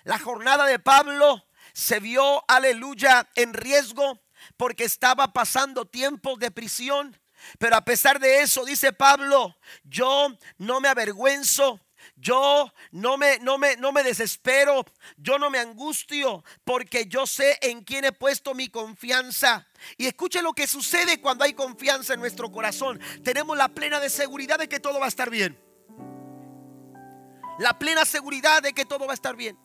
[0.05, 4.23] La jornada de Pablo se vio, aleluya, en riesgo
[4.57, 7.21] porque estaba pasando tiempos de prisión.
[7.59, 10.29] Pero a pesar de eso, dice Pablo, yo
[10.59, 11.81] no me avergüenzo.
[12.15, 14.85] Yo no me, no, me, no me desespero,
[15.17, 19.67] yo no me angustio, porque yo sé en quién he puesto mi confianza.
[19.99, 23.01] Y escuche lo que sucede cuando hay confianza en nuestro corazón.
[23.23, 25.59] Tenemos la plena de seguridad de que todo va a estar bien.
[27.59, 29.59] La plena seguridad de que todo va a estar bien.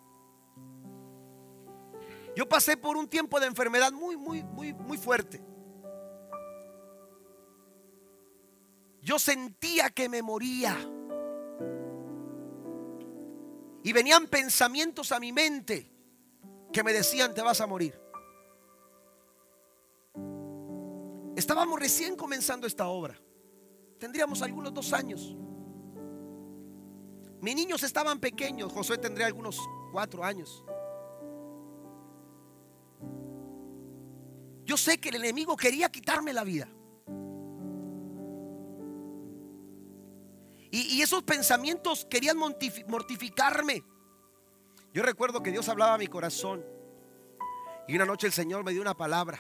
[2.36, 5.42] Yo pasé por un tiempo de enfermedad muy, muy, muy, muy fuerte.
[9.02, 10.78] Yo sentía que me moría.
[13.84, 15.92] Y venían pensamientos a mi mente
[16.72, 18.00] que me decían, te vas a morir.
[21.36, 23.20] Estábamos recién comenzando esta obra.
[23.98, 25.36] Tendríamos algunos dos años.
[27.42, 28.72] Mis niños estaban pequeños.
[28.72, 29.60] Josué tendría algunos
[29.92, 30.64] cuatro años.
[34.64, 36.68] Yo sé que el enemigo quería quitarme la vida.
[40.72, 43.84] Y, esos pensamientos querían mortificarme.
[44.94, 46.66] Yo recuerdo que Dios hablaba a mi corazón.
[47.88, 49.40] Y una noche el Señor me dio una palabra.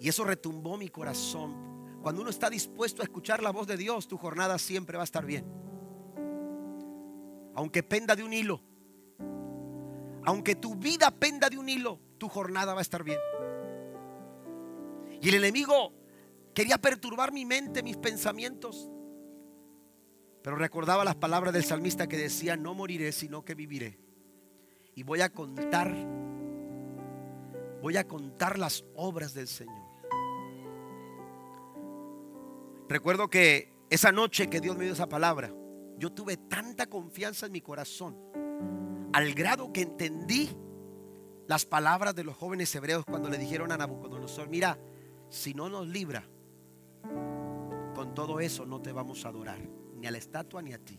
[0.00, 2.00] Y eso retumbó mi corazón.
[2.02, 5.04] Cuando uno está dispuesto a escuchar la voz de Dios, tu jornada siempre va a
[5.04, 5.44] estar bien.
[7.54, 8.60] Aunque penda de un hilo.
[10.24, 13.18] Aunque tu vida penda de un hilo, tu jornada va a estar bien.
[15.20, 15.92] Y el enemigo
[16.58, 18.90] Quería perturbar mi mente, mis pensamientos.
[20.42, 24.00] Pero recordaba las palabras del salmista que decía, no moriré, sino que viviré.
[24.96, 25.94] Y voy a contar,
[27.80, 29.80] voy a contar las obras del Señor.
[32.88, 35.54] Recuerdo que esa noche que Dios me dio esa palabra,
[35.96, 38.16] yo tuve tanta confianza en mi corazón,
[39.12, 40.50] al grado que entendí
[41.46, 44.76] las palabras de los jóvenes hebreos cuando le dijeron a Nabucodonosor, mira,
[45.28, 46.28] si no nos libra,
[47.94, 49.58] con todo eso no te vamos a adorar,
[49.96, 50.98] ni a la estatua ni a ti.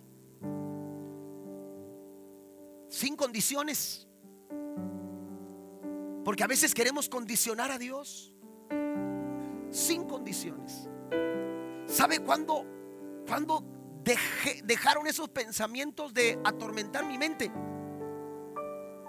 [2.90, 4.08] Sin condiciones.
[6.26, 8.34] Porque a veces queremos condicionar a Dios
[9.72, 10.90] sin condiciones.
[11.86, 12.66] ¿Sabe cuándo,
[13.28, 13.64] cuándo
[14.64, 17.52] dejaron esos pensamientos de atormentar mi mente?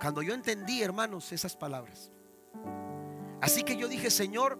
[0.01, 2.11] Cuando yo entendí, hermanos, esas palabras.
[3.41, 4.59] Así que yo dije, Señor,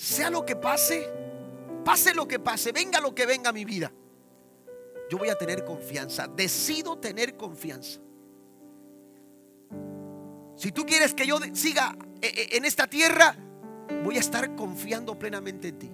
[0.00, 1.06] sea lo que pase,
[1.84, 3.92] pase lo que pase, venga lo que venga a mi vida,
[5.10, 6.26] yo voy a tener confianza.
[6.26, 8.00] Decido tener confianza.
[10.56, 13.36] Si tú quieres que yo siga eh, eh, en esta tierra,
[14.02, 15.90] voy a estar confiando plenamente en ti.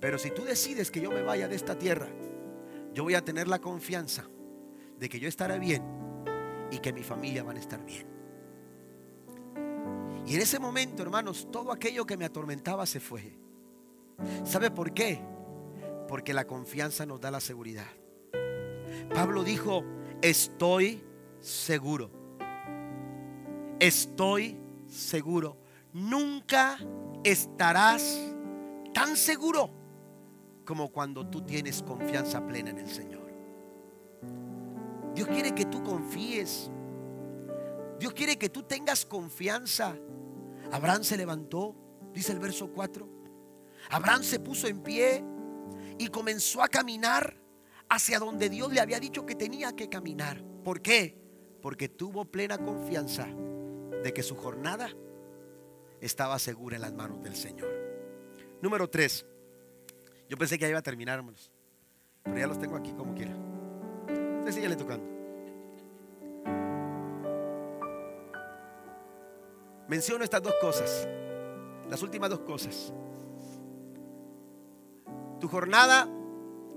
[0.00, 2.08] Pero si tú decides que yo me vaya de esta tierra,
[2.92, 4.24] yo voy a tener la confianza
[4.98, 5.84] de que yo estaré bien
[6.72, 8.15] y que mi familia van a estar bien.
[10.26, 13.38] Y en ese momento, hermanos, todo aquello que me atormentaba se fue.
[14.44, 15.20] ¿Sabe por qué?
[16.08, 17.86] Porque la confianza nos da la seguridad.
[19.14, 19.84] Pablo dijo,
[20.22, 21.02] estoy
[21.40, 22.10] seguro.
[23.78, 24.58] Estoy
[24.88, 25.58] seguro
[25.96, 26.76] nunca
[27.24, 28.20] estarás
[28.92, 29.70] tan seguro
[30.66, 33.26] como cuando tú tienes confianza plena en el Señor.
[35.14, 36.70] Dios quiere que tú confíes.
[37.98, 39.96] Dios quiere que tú tengas confianza.
[40.70, 41.74] Abraham se levantó,
[42.12, 43.08] dice el verso 4.
[43.90, 45.24] Abraham se puso en pie
[45.98, 47.36] y comenzó a caminar
[47.88, 50.42] hacia donde Dios le había dicho que tenía que caminar.
[50.64, 51.16] ¿Por qué?
[51.62, 53.26] Porque tuvo plena confianza
[54.02, 54.90] de que su jornada
[56.00, 57.68] estaba segura en las manos del Señor.
[58.60, 59.24] Número 3.
[60.28, 61.50] Yo pensé que ya iba a terminar, hermanos.
[62.24, 63.36] Pero ya los tengo aquí como quiera.
[64.40, 65.15] Usted síguele tocando.
[69.88, 71.08] Menciono estas dos cosas.
[71.88, 72.92] Las últimas dos cosas.
[75.40, 76.08] Tu jornada,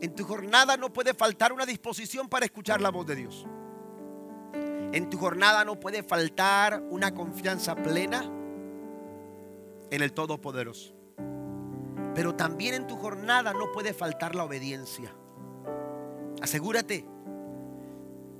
[0.01, 3.45] en tu jornada no puede faltar una disposición para escuchar la voz de Dios.
[4.91, 8.24] En tu jornada no puede faltar una confianza plena
[9.91, 10.93] en el Todopoderoso.
[12.14, 15.16] Pero también en tu jornada no puede faltar la obediencia.
[16.41, 17.05] Asegúrate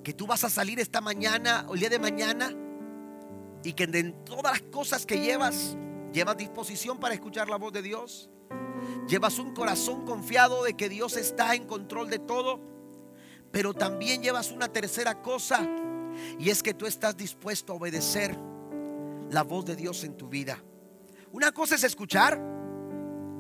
[0.04, 2.52] que tú vas a salir esta mañana o el día de mañana
[3.64, 5.78] y que en todas las cosas que llevas,
[6.14, 8.30] llevas disposición para escuchar la voz de Dios.
[9.08, 12.60] Llevas un corazón confiado de que Dios está en control de todo.
[13.52, 15.68] Pero también llevas una tercera cosa
[16.38, 18.38] y es que tú estás dispuesto a obedecer
[19.32, 20.58] la voz de Dios en tu vida.
[21.32, 22.40] Una cosa es escuchar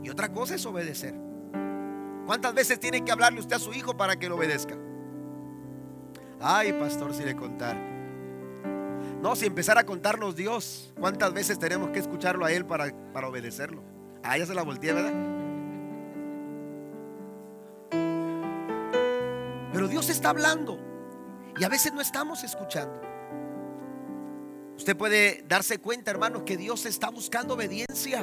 [0.03, 1.15] y otra cosa es obedecer.
[2.25, 4.77] ¿Cuántas veces tiene que hablarle usted a su hijo para que lo obedezca?
[6.39, 7.98] Ay, pastor, si le contar.
[9.21, 13.27] No, si empezara a contarnos Dios, ¿cuántas veces tenemos que escucharlo a Él para, para
[13.27, 13.83] obedecerlo?
[14.23, 15.13] Ah, ya se la volteé, ¿verdad?
[19.73, 20.79] Pero Dios está hablando
[21.57, 23.01] y a veces no estamos escuchando.
[24.77, 28.21] Usted puede darse cuenta, hermanos, que Dios está buscando obediencia.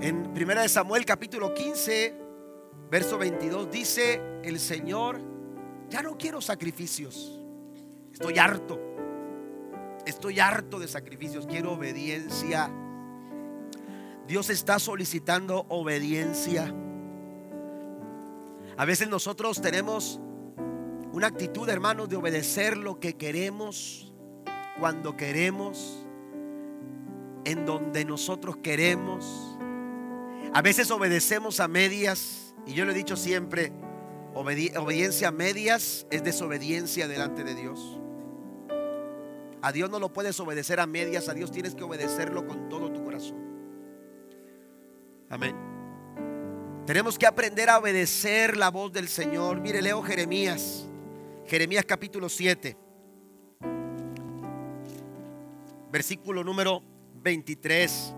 [0.00, 2.14] En 1 Samuel capítulo 15,
[2.90, 5.35] verso 22 dice, el Señor,
[5.90, 7.40] ya no quiero sacrificios.
[8.12, 8.80] Estoy harto.
[10.06, 12.70] Estoy harto de sacrificios, quiero obediencia.
[14.26, 16.72] Dios está solicitando obediencia.
[18.76, 20.20] A veces nosotros tenemos
[21.12, 24.12] una actitud, hermanos, de obedecer lo que queremos,
[24.78, 26.06] cuando queremos,
[27.44, 29.56] en donde nosotros queremos.
[30.52, 33.72] A veces obedecemos a medias, y yo lo he dicho siempre,
[34.36, 37.98] obediencia a medias es desobediencia delante de Dios.
[39.62, 42.92] A Dios no lo puedes obedecer a medias, a Dios tienes que obedecerlo con todo
[42.92, 43.38] tu corazón.
[45.28, 45.56] Amén.
[46.86, 49.60] Tenemos que aprender a obedecer la voz del Señor.
[49.60, 50.86] Mire, leo Jeremías
[51.46, 52.76] Jeremías capítulo 7,
[55.92, 56.82] versículo número
[57.22, 58.14] 23.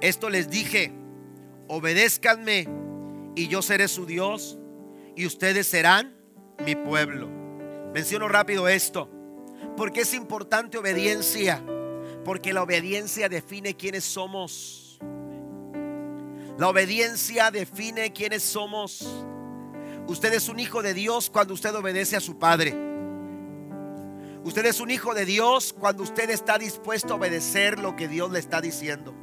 [0.00, 0.92] Esto les dije,
[1.66, 2.68] obedézcanme
[3.34, 4.56] y yo seré su Dios
[5.16, 6.16] y ustedes serán
[6.64, 7.28] mi pueblo.
[7.92, 9.10] Menciono rápido esto,
[9.76, 11.62] porque es importante obediencia,
[12.24, 14.98] porque la obediencia define quiénes somos.
[16.58, 19.06] La obediencia define quiénes somos.
[20.06, 22.74] Usted es un hijo de Dios cuando usted obedece a su Padre.
[24.44, 28.30] Usted es un hijo de Dios cuando usted está dispuesto a obedecer lo que Dios
[28.32, 29.14] le está diciendo.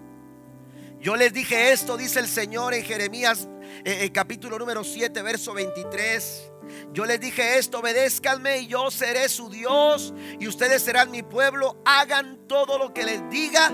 [1.02, 3.48] Yo les dije esto, dice el Señor en Jeremías
[3.84, 6.52] eh, eh, capítulo número 7, verso 23.
[6.94, 11.82] Yo les dije esto, obedézcanme y yo seré su Dios y ustedes serán mi pueblo.
[11.86, 13.72] Hagan todo lo que les diga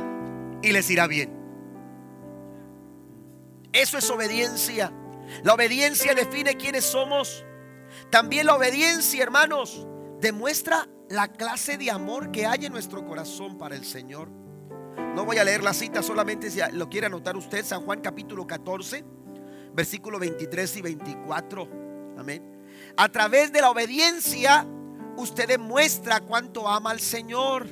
[0.62, 1.36] y les irá bien.
[3.74, 4.94] Eso es obediencia.
[5.44, 7.46] La obediencia define quiénes somos.
[8.10, 9.86] También la obediencia, hermanos,
[10.20, 14.30] demuestra la clase de amor que hay en nuestro corazón para el Señor.
[15.16, 18.48] No voy a leer la cita, solamente si lo quiere anotar usted, San Juan capítulo
[18.48, 19.04] 14,
[19.76, 21.70] versículo 23 y 24.
[22.18, 22.44] Amén.
[22.98, 24.66] A través de la obediencia,
[25.18, 27.68] usted demuestra cuánto ama al Señor.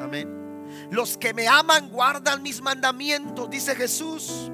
[0.00, 0.36] Amén.
[0.90, 4.50] Los que me aman guardan mis mandamientos, dice Jesús.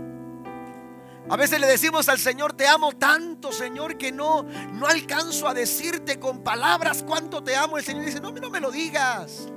[1.29, 5.55] A veces le decimos al Señor, te amo tanto, Señor, que no, no alcanzo a
[5.55, 7.79] decirte con palabras cuánto te amo.
[7.79, 9.49] El Señor dice, no, no me lo digas.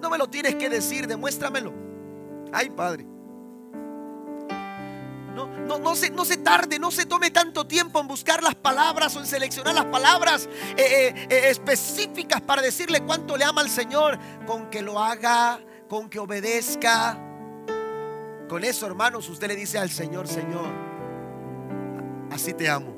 [0.00, 1.72] No me lo tienes que decir, demuéstramelo.
[2.52, 3.07] Ay, Padre.
[5.46, 9.14] No, no, se, no se tarde, no se tome tanto tiempo en buscar las palabras
[9.14, 13.68] o en seleccionar las palabras eh, eh, eh, específicas para decirle cuánto le ama al
[13.68, 14.18] Señor.
[14.46, 17.16] Con que lo haga, con que obedezca.
[18.48, 20.72] Con eso, hermanos, usted le dice al Señor, Señor,
[22.32, 22.96] así te amo.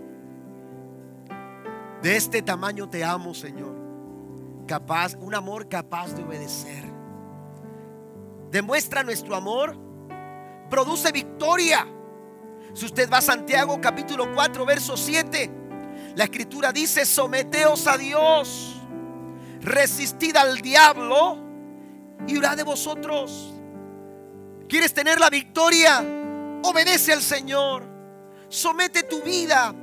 [2.01, 3.77] De este tamaño te amo, Señor.
[4.67, 6.85] Capaz, un amor capaz de obedecer.
[8.51, 9.77] Demuestra nuestro amor.
[10.71, 11.87] Produce victoria.
[12.73, 15.51] Si usted va a Santiago capítulo 4, verso 7,
[16.15, 18.77] la escritura dice, someteos a Dios,
[19.61, 21.39] resistid al diablo
[22.27, 23.55] y hurá de vosotros.
[24.69, 25.99] ¿Quieres tener la victoria?
[26.63, 27.85] Obedece al Señor.
[28.49, 29.75] Somete tu vida,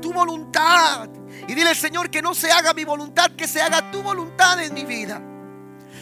[0.00, 1.08] tu voluntad.
[1.46, 4.62] Y dile al Señor que no se haga mi voluntad, que se haga tu voluntad
[4.62, 5.20] en mi vida.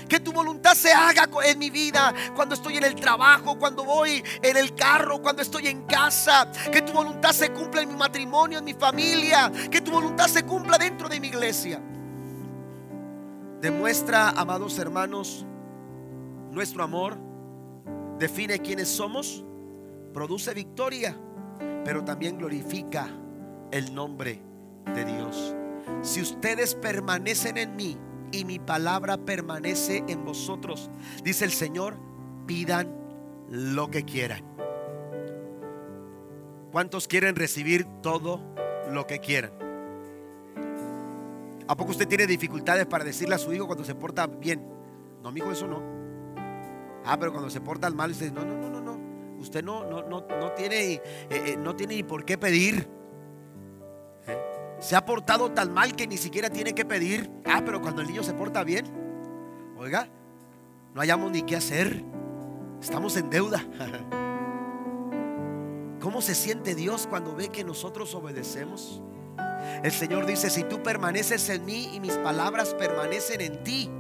[0.08, 4.22] Que tu voluntad se haga en mi vida cuando estoy en el trabajo, cuando voy
[4.42, 6.50] en el carro, cuando estoy en casa.
[6.72, 9.50] Que tu voluntad se cumpla en mi matrimonio, en mi familia.
[9.70, 11.80] Que tu voluntad se cumpla dentro de mi iglesia.
[13.60, 15.44] Demuestra, amados hermanos,
[16.50, 17.16] nuestro amor
[18.18, 19.44] define quiénes somos,
[20.12, 21.16] produce victoria,
[21.84, 23.08] pero también glorifica
[23.70, 24.40] el nombre
[24.94, 25.54] de Dios.
[26.02, 27.98] Si ustedes permanecen en mí
[28.32, 30.90] y mi palabra permanece en vosotros,
[31.22, 31.96] dice el Señor,
[32.46, 32.94] pidan
[33.50, 34.42] lo que quieran.
[36.72, 38.40] ¿Cuántos quieren recibir todo
[38.90, 39.52] lo que quieran?
[41.68, 44.62] ¿A poco usted tiene dificultades para decirle a su hijo cuando se porta bien?
[45.22, 45.82] No, mi hijo, eso no.
[47.04, 49.40] Ah, pero cuando se porta mal, usted dice, no, no, no, no, no.
[49.40, 52.95] Usted no, no, no, no tiene, eh, eh, no tiene ni por qué pedir.
[54.78, 57.30] Se ha portado tan mal que ni siquiera tiene que pedir.
[57.44, 58.86] Ah, pero cuando el niño se porta bien,
[59.78, 60.08] oiga,
[60.94, 62.04] no hayamos ni qué hacer.
[62.80, 63.60] Estamos en deuda.
[66.00, 69.02] ¿Cómo se siente Dios cuando ve que nosotros obedecemos?
[69.82, 73.90] El Señor dice, si tú permaneces en mí y mis palabras permanecen en ti,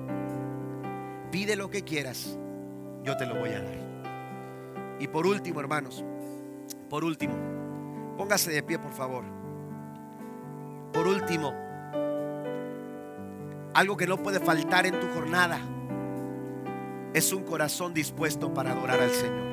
[1.30, 2.38] pide lo que quieras
[3.06, 4.96] yo te lo voy a dar.
[4.98, 6.04] Y por último, hermanos,
[6.90, 7.34] por último,
[8.16, 9.35] póngase de pie, por favor.
[10.92, 11.54] Por último,
[13.74, 15.60] algo que no puede faltar en tu jornada
[17.12, 19.46] es un corazón dispuesto para adorar al Señor.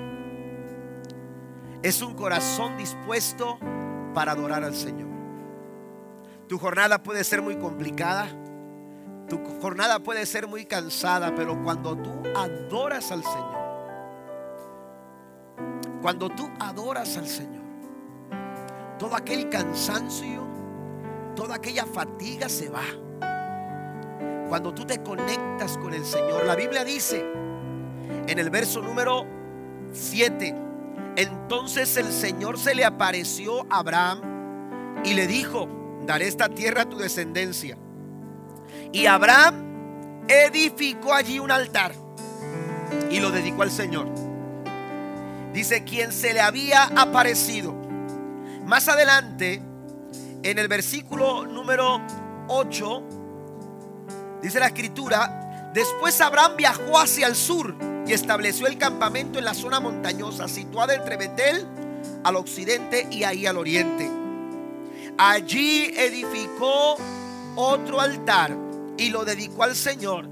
[1.81, 3.57] Es un corazón dispuesto
[4.13, 5.09] para adorar al Señor.
[6.47, 8.29] Tu jornada puede ser muy complicada
[9.27, 13.63] tu jornada puede ser muy cansada, pero cuando tú adoras al Señor,
[16.01, 17.63] cuando tú adoras al Señor,
[18.99, 20.45] todo aquel cansancio,
[21.35, 22.83] toda aquella fatiga se va.
[24.49, 27.25] Cuando tú te conectas con el Señor, la Biblia dice
[28.27, 29.25] en el verso número
[29.91, 30.55] 7,
[31.15, 35.67] entonces el Señor se le apareció a Abraham y le dijo,
[36.05, 37.77] daré esta tierra a tu descendencia.
[38.91, 41.93] Y Abraham edificó allí un altar
[43.09, 44.07] y lo dedicó al Señor.
[45.53, 47.73] Dice quien se le había aparecido.
[48.65, 49.61] Más adelante,
[50.43, 52.01] en el versículo número
[52.49, 53.03] 8,
[54.41, 57.75] dice la escritura, después Abraham viajó hacia el sur
[58.05, 61.65] y estableció el campamento en la zona montañosa situada entre Betel
[62.23, 64.09] al occidente y ahí al oriente.
[65.17, 66.97] Allí edificó
[67.55, 68.55] otro altar
[68.97, 70.27] y lo dedicó al Señor.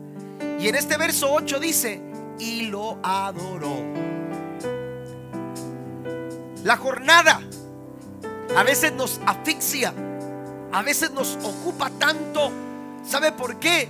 [0.60, 2.02] Y en este verso 8 dice,
[2.38, 3.78] y lo adoró.
[6.64, 7.42] La jornada
[8.56, 9.94] a veces nos asfixia,
[10.72, 12.52] a veces nos ocupa tanto.
[13.06, 13.88] ¿Sabe por qué?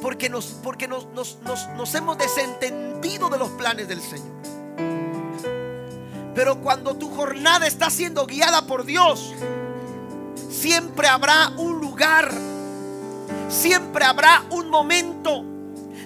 [0.00, 1.38] Porque nos, porque nos, nos,
[1.76, 4.40] nos hemos desentendido de los planes del Señor.
[6.34, 9.34] Pero cuando tu jornada está siendo guiada por Dios,
[10.48, 12.32] siempre habrá un lugar,
[13.48, 15.44] siempre habrá un momento,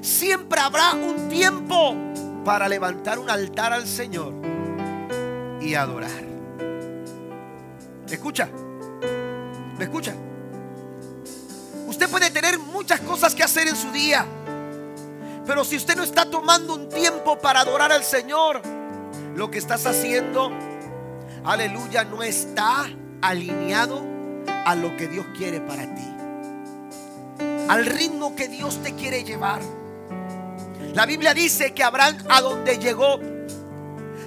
[0.02, 1.94] siempre habrá un tiempo
[2.44, 4.32] para levantar un altar al Señor
[5.60, 6.33] y adorar.
[8.14, 8.48] ¿Me escucha?
[9.76, 10.14] ¿Me escucha?
[11.88, 14.24] Usted puede tener muchas cosas que hacer en su día.
[15.44, 18.62] Pero si usted no está tomando un tiempo para adorar al Señor,
[19.34, 20.52] lo que estás haciendo,
[21.44, 22.88] aleluya, no está
[23.20, 24.00] alineado
[24.64, 26.14] a lo que Dios quiere para ti.
[27.68, 29.60] Al ritmo que Dios te quiere llevar.
[30.94, 33.18] La Biblia dice que Abraham a donde llegó,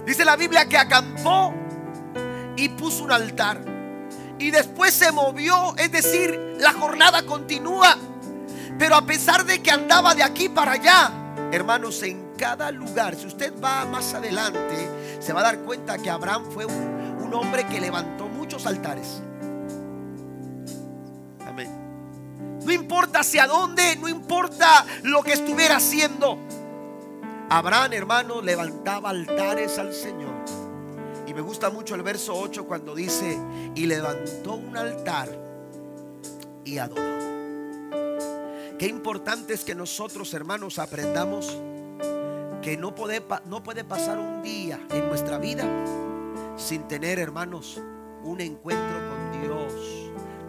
[0.05, 1.53] dice la Biblia que acampó
[2.57, 3.76] y puso un altar.
[4.39, 7.97] Y después se movió, es decir, la jornada continúa.
[8.77, 11.11] Pero a pesar de que andaba de aquí para allá,
[11.51, 16.09] hermanos, en cada lugar, si usted va más adelante, se va a dar cuenta que
[16.09, 19.21] Abraham fue un, hombre que levantó muchos altares.
[21.45, 21.69] Amén.
[22.63, 26.39] No importa hacia dónde, no importa lo que estuviera haciendo.
[27.49, 30.33] Abraham, hermano, levantaba altares al Señor.
[31.38, 33.38] Me gusta mucho el verso 8 cuando dice,
[33.75, 35.29] y levantó un altar
[36.65, 37.03] y adoró.
[38.79, 41.55] Qué importante es que nosotros, hermanos, aprendamos
[42.63, 45.63] que no puede, no puede pasar un día en nuestra vida
[46.57, 47.79] sin tener, hermanos,
[48.23, 49.73] un encuentro con Dios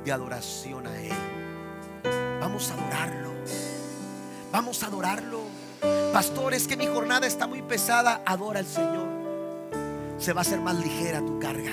[0.07, 1.13] de adoración a Él.
[2.41, 3.33] Vamos a adorarlo.
[4.51, 5.41] Vamos a adorarlo.
[6.15, 8.23] Pastor, es que mi jornada está muy pesada.
[8.25, 9.08] Adora al Señor.
[10.19, 11.73] Se va a hacer más ligera tu carga.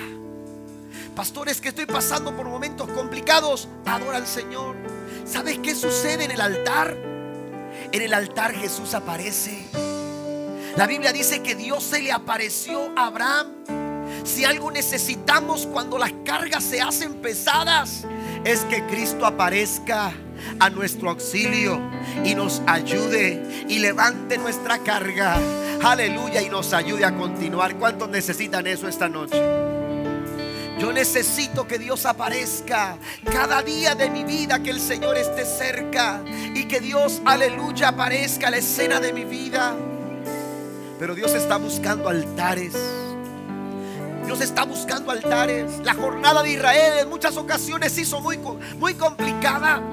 [1.16, 3.68] Pastor, es que estoy pasando por momentos complicados.
[3.86, 4.76] Adora al Señor.
[5.26, 6.96] ¿Sabes qué sucede en el altar?
[7.92, 9.66] En el altar Jesús aparece.
[10.76, 13.48] La Biblia dice que Dios se le apareció a Abraham.
[14.26, 18.06] Si algo necesitamos cuando las cargas se hacen pesadas,
[18.44, 20.12] es que Cristo aparezca
[20.60, 21.80] a nuestro auxilio
[22.24, 25.40] y nos ayude y levante nuestra carga.
[25.86, 27.76] Aleluya y nos ayude a continuar.
[27.76, 29.40] ¿Cuántos necesitan eso esta noche?
[30.80, 32.98] Yo necesito que Dios aparezca
[33.32, 38.48] cada día de mi vida, que el Señor esté cerca y que Dios, aleluya, aparezca
[38.48, 39.76] a la escena de mi vida.
[40.98, 42.74] Pero Dios está buscando altares.
[44.26, 45.72] Dios está buscando altares.
[45.84, 48.40] La jornada de Israel en muchas ocasiones hizo muy,
[48.80, 49.84] muy complicada.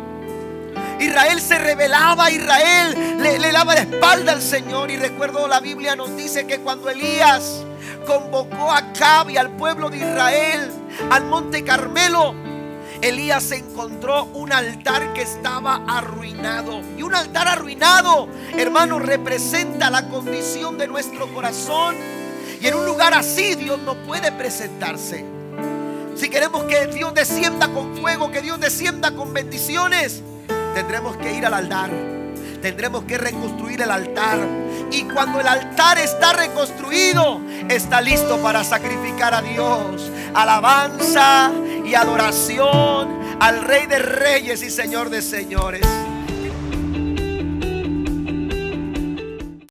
[1.02, 4.90] Israel se rebelaba, Israel le, le daba la espalda al Señor.
[4.90, 7.64] Y recuerdo la Biblia nos dice que cuando Elías
[8.06, 10.70] convocó a Cab y al pueblo de Israel
[11.10, 12.34] al monte Carmelo,
[13.00, 16.80] Elías encontró un altar que estaba arruinado.
[16.96, 21.96] Y un altar arruinado, hermano, representa la condición de nuestro corazón.
[22.60, 25.24] Y en un lugar así Dios no puede presentarse.
[26.14, 30.22] Si queremos que Dios descienda con fuego, que Dios descienda con bendiciones,
[30.74, 31.90] tendremos que ir al altar
[32.62, 34.38] tendremos que reconstruir el altar.
[34.90, 40.10] Y cuando el altar está reconstruido, está listo para sacrificar a Dios.
[40.32, 41.50] Alabanza
[41.84, 45.86] y adoración al Rey de Reyes y Señor de Señores.